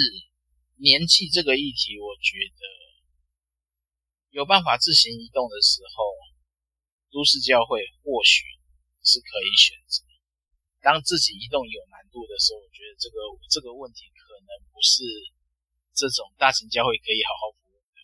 [0.80, 2.64] 年纪这个议题，我觉得
[4.32, 5.96] 有办法自行移动的时候，
[7.12, 8.48] 都市教会或许
[9.04, 10.00] 是可以选择。
[10.80, 13.16] 当自己移动有难度的时候，我觉得这个
[13.52, 15.04] 这个问题可能不是
[15.92, 17.98] 这种大型教会可以好好服务的。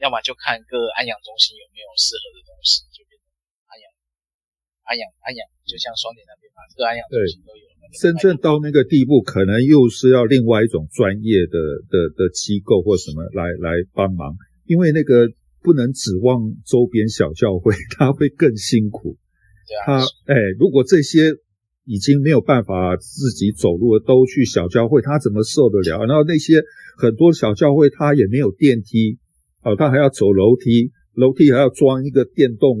[0.00, 3.28] 要么就看各安养中心有没有适合的东西，就变成
[3.68, 3.86] 安养、
[4.88, 7.68] 安养、安养，就像双点那边嘛，各安养中心都有。
[8.00, 11.56] 深圳到那个地步，可能又是要另外一种专业的
[11.88, 14.36] 的的机构或什么来来帮忙，
[14.68, 15.28] 因为那个
[15.60, 19.16] 不能指望周边小教会， 他会更辛苦。
[19.84, 21.32] 他哎，如果这些
[21.84, 26.06] 已经没有办法自己走路都去小教会，他怎么受得了？
[26.06, 26.62] 然后那些
[26.96, 29.18] 很多小教会，他也没有电梯，
[29.64, 32.76] 哦，他还要走楼梯，楼梯还要装一个电动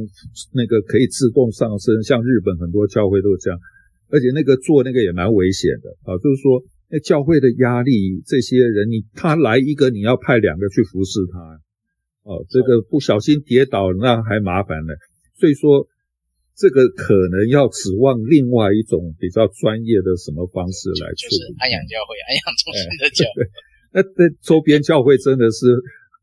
[0.52, 3.58] 那个可以自动上升，像日本很多教会都是这样。
[4.10, 11.60] 而且那个做那个也蛮危险的啊，就是说那教会的压力，这些人你他来一个，你要派两个去服侍他，
[12.28, 14.92] 哦，这个不小心跌倒那还麻烦了。
[15.40, 15.88] 所以说
[16.52, 21.40] 这个可能要指望另外一种比较专业的什么方式来处理。
[21.40, 23.40] 就是安养教会、安养中心的教会。
[23.40, 23.48] 哎、
[23.96, 25.72] 那那周边教会真的是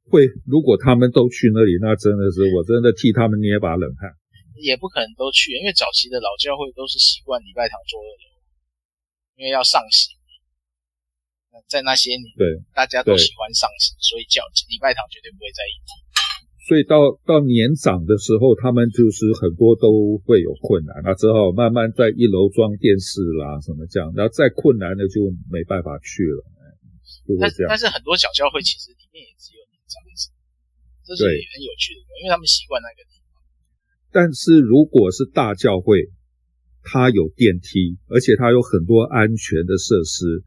[0.05, 4.13] 会，如果他们都去那里，那真的是我真的替他们捏把冷汗。
[4.61, 8.27] 也不可能都去，因为早期的老教会都是习惯礼拜堂做二楼，
[9.41, 10.13] 因为要上行。
[11.67, 15.91] 在那些年，对，大家都喜欢上行，所以教礼拜堂绝对不会在一起。
[16.65, 26.41] 所以到到年长的时候，他们就是很多都会有困难，那只好慢慢在一楼装电视啦，什么这样，然后再困难的就没办法去了。
[27.39, 30.33] 但是但是很多小教会其实里面也只有年长者，
[31.05, 33.37] 这是也很有趣的，因为他们习惯那个地方。
[34.09, 36.09] 但是如果是大教会，
[36.81, 40.41] 它有电梯，而且它有很多安全的设施，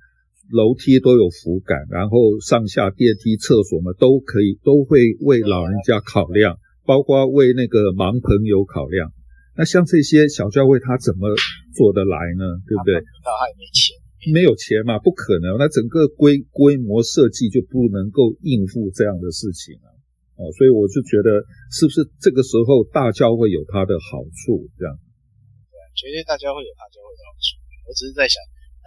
[0.50, 9.12] 楼梯都有扶杆，然后上下电梯、厕所嘛都可以，都会为老人家考量，包括为那个盲朋友考量。
[9.56, 11.28] 那像这些小教会，他怎么
[11.74, 12.44] 做得来呢？
[12.66, 12.94] 对不对？
[13.26, 13.98] 他还没钱，
[14.32, 15.58] 没有钱嘛，不可能。
[15.58, 19.90] 那整个规规模设计就不能够应付这样的事情啊。
[20.38, 21.42] 哦，所以我就觉得，
[21.74, 24.70] 是不是这个时候大教会有它的好处？
[24.78, 27.58] 这样，对啊，绝对大教会有大教会的好处。
[27.82, 28.38] 我只是在想，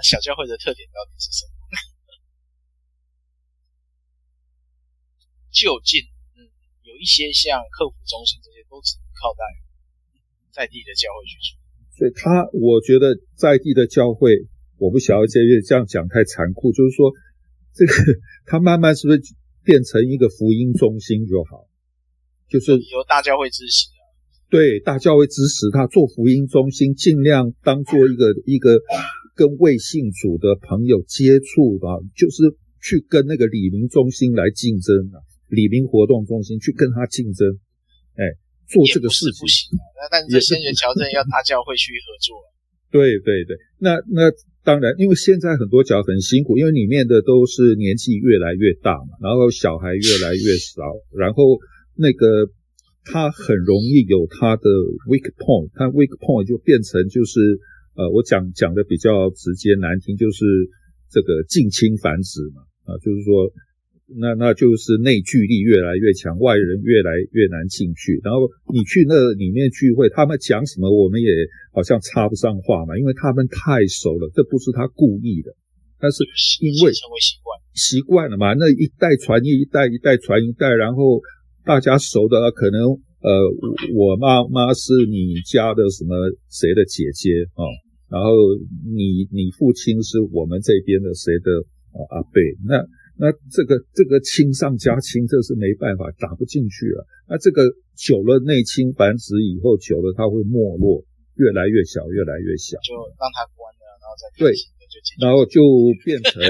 [0.02, 1.54] 那小教会的特点到底是什么？
[5.54, 6.02] 就近，
[6.34, 6.50] 嗯，
[6.82, 9.46] 有一些像客服中心这些，都只能靠在
[10.50, 11.54] 在地的教会去做。
[11.94, 14.50] 所以他，我觉得在地的教会，
[14.82, 15.38] 我不晓得这
[15.76, 17.14] 样讲太残酷，就是说，
[17.78, 17.94] 这个
[18.48, 19.22] 他慢慢是不是？
[19.64, 21.70] 变成一个福音中心就好，
[22.50, 23.94] 就是由大教会支持的。
[24.50, 28.82] 对，大教会支持他做福音中心，尽量当做一个一个
[29.36, 32.44] 跟未信主的朋友接触吧，就是
[32.82, 37.48] 去跟那个李明中心来竞争啊，李明活动中心去跟他竞争，
[38.16, 38.24] 哎，
[38.68, 39.42] 做这个事情。
[39.42, 42.36] 不行，那但是先决条件要大教会去合作。
[42.92, 44.32] 对对对，那那。
[44.64, 50.84] 当然，因为现在很多教很辛苦，因为里面的都是年纪越来越大嘛，然后小孩越来越少，
[51.18, 51.58] 然后
[51.98, 52.46] 那个
[53.04, 54.62] 他很容易有他的
[55.10, 57.42] weak point，他 weak point 就变成就是
[57.96, 60.46] 呃，我讲讲的比较直接难听，就是
[61.10, 63.52] 这个近亲繁殖嘛，啊，就是说。
[64.14, 68.20] 那那就是内聚力越来越强，外人越来越难进去。
[68.26, 71.32] 然后你去那里面聚会，他们讲什么，我们也
[71.72, 74.30] 好像插不上话嘛，因为他们太熟了。
[74.36, 75.56] 这不是他故意的，
[75.98, 76.26] 但是
[76.60, 78.52] 因为成为习惯，习惯了嘛。
[78.52, 81.22] 那一代传一代，一代传一代，然后
[81.64, 83.30] 大家熟的可能呃，
[83.96, 86.16] 我妈妈是你家的什么
[86.50, 87.64] 谁的姐姐啊，
[88.10, 88.30] 然后
[88.90, 91.50] 你你父亲是我们这边的谁的
[92.10, 92.34] 阿伯
[92.68, 92.86] 那。
[93.22, 97.06] 那这个这个亲上加亲，这是没办法打不进去了。
[97.30, 97.62] 那这个
[97.94, 101.06] 久了内亲繁殖以后，久了它会没落，
[101.36, 102.82] 越来越小，越来越小。
[102.82, 104.50] 就让它关了，然后再对，
[105.20, 105.62] 然后就
[106.04, 106.42] 变成，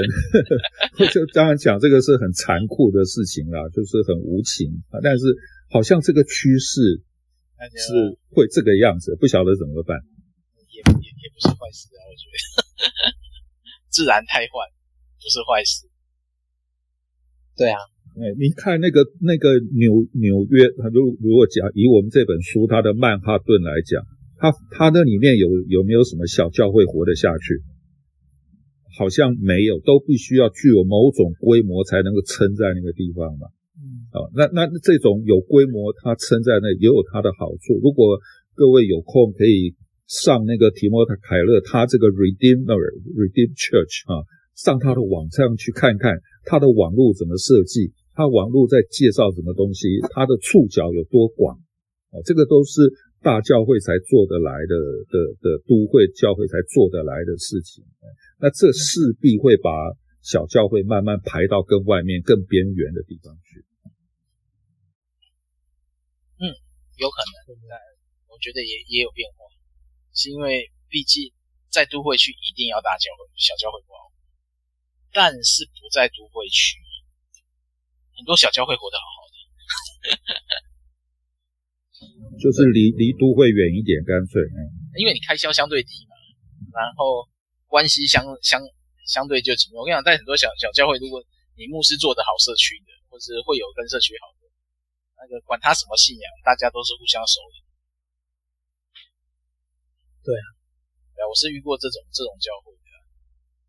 [1.12, 5.00] 就当然讲这个是很残酷的事情啦，就是很无情啊。
[5.02, 5.24] 但是
[5.70, 7.02] 好像这个趋势
[7.76, 9.98] 是会这个样子，不晓得怎么办。
[10.70, 12.36] 也也也不是坏事啊，我觉得。
[13.90, 14.66] 自然汰换
[15.20, 15.86] 不是坏事。
[17.56, 17.78] 对啊，
[18.16, 24.02] 哎，你看那个那个纽纽约，他如如果讲以我们这本书它的曼哈顿来讲，
[24.38, 27.62] 它它那里面有有没有什么小教会活得下去？
[28.98, 33.48] 好像没有，都必须要具有某种规模才能够撑在那个地方嘛。
[33.78, 37.80] 嗯，好，那那这种有规模，它撑在那也有它的好处。
[37.82, 38.20] 如果
[38.54, 39.74] 各位有空可以
[40.06, 42.76] 上那个提摩太·凯勒他这个 Redeemer
[43.16, 51.56] Redeem Church 啊，上他的网站去看看他的网络怎么设计，他网络在介绍什么东西，他的触角有多广
[52.12, 52.92] 啊，这个都是
[53.24, 54.74] 大教会才做得来的
[55.08, 57.82] 的的都会教会才做得来的事情。
[58.42, 59.70] 那这势必会把
[60.18, 63.62] 小教会慢慢排到更外面、更边缘的地方去。
[66.42, 66.50] 嗯，
[66.98, 67.54] 有可能，
[68.26, 69.46] 我觉得也也有变化，
[70.10, 71.30] 是因为毕竟
[71.70, 74.10] 在都会区一定要大教会，小教会不好。
[75.12, 76.82] 但是不在都会区，
[78.18, 79.38] 很多小教会活得好好的，
[82.42, 84.42] 就是离离都会远一点，干脆。
[84.98, 86.16] 因为你开销相对低嘛，
[86.74, 87.30] 然后。
[87.72, 88.60] 关系相相
[89.08, 89.80] 相对就紧密。
[89.80, 91.24] 我跟你讲，在很多小小教会，如果
[91.56, 94.44] 你牧师做的好，社区的，或是会有跟社区好的，
[95.16, 97.56] 那个管他什么信仰，大家都是互相熟的。
[100.20, 100.46] 对啊，
[101.16, 102.88] 对啊，我是遇过这种这种教会的，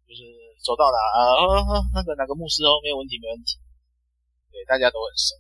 [0.04, 0.20] 就是
[0.60, 3.56] 走到哪啊，那个哪个牧师哦，没有问题，没问题。
[4.52, 5.32] 对，大家都很熟。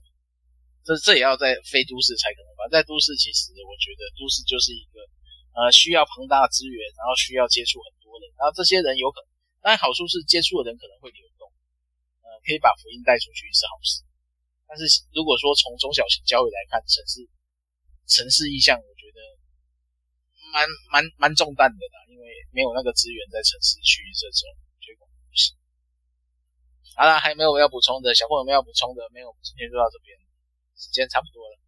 [0.88, 2.72] 这这也要在非都市才可能吧？
[2.72, 5.04] 在都市，其实我觉得都市就是一个
[5.52, 7.92] 呃需要庞大资源，然后需要接触很。
[8.38, 9.28] 然后这些人有可能，
[9.64, 11.48] 当然好处是接触的人可能会流动，
[12.22, 14.04] 呃，可以把福音带出去是好事。
[14.68, 17.26] 但是如果说从中小型教会来看，城市
[18.10, 19.20] 城市意向，我觉得
[20.52, 24.50] 蛮蛮蛮重担的啦，因为没有那个资源在城市区域这种
[24.82, 25.56] 推广不行。
[26.98, 30.18] 好了，还没有要补充的，小朋友们要补充的，没有，今天就到这边，
[30.76, 31.63] 时间差不多了。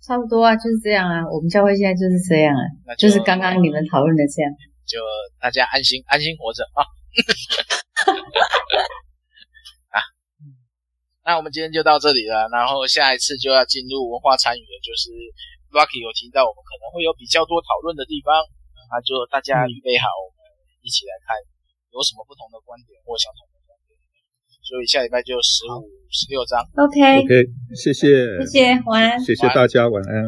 [0.00, 1.28] 差不多啊，就是这样啊。
[1.28, 4.50] 我们教会现在就是这样啊，就，就是刚刚你们讨论的这样。
[4.88, 4.98] 就
[5.38, 6.82] 大家安心安心活着啊。
[9.92, 10.00] 啊，
[11.24, 12.48] 那我们今天就到这里了。
[12.50, 15.10] 然后下一次就要进入文化参与的，就是
[15.70, 18.34] Rocky 有提到我们可能会有比较多讨论的地方，
[18.90, 20.42] 那就大家预备好，我们
[20.82, 21.36] 一起来看
[21.94, 23.49] 有什么不同的观点或相同的。
[24.70, 25.82] 所以下礼拜就十五、
[26.14, 26.62] 十六章。
[26.78, 27.44] OK，OK，
[27.74, 28.06] 谢谢，
[28.46, 29.18] 谢谢，晚安。
[29.18, 30.14] 谢谢大家，晚安。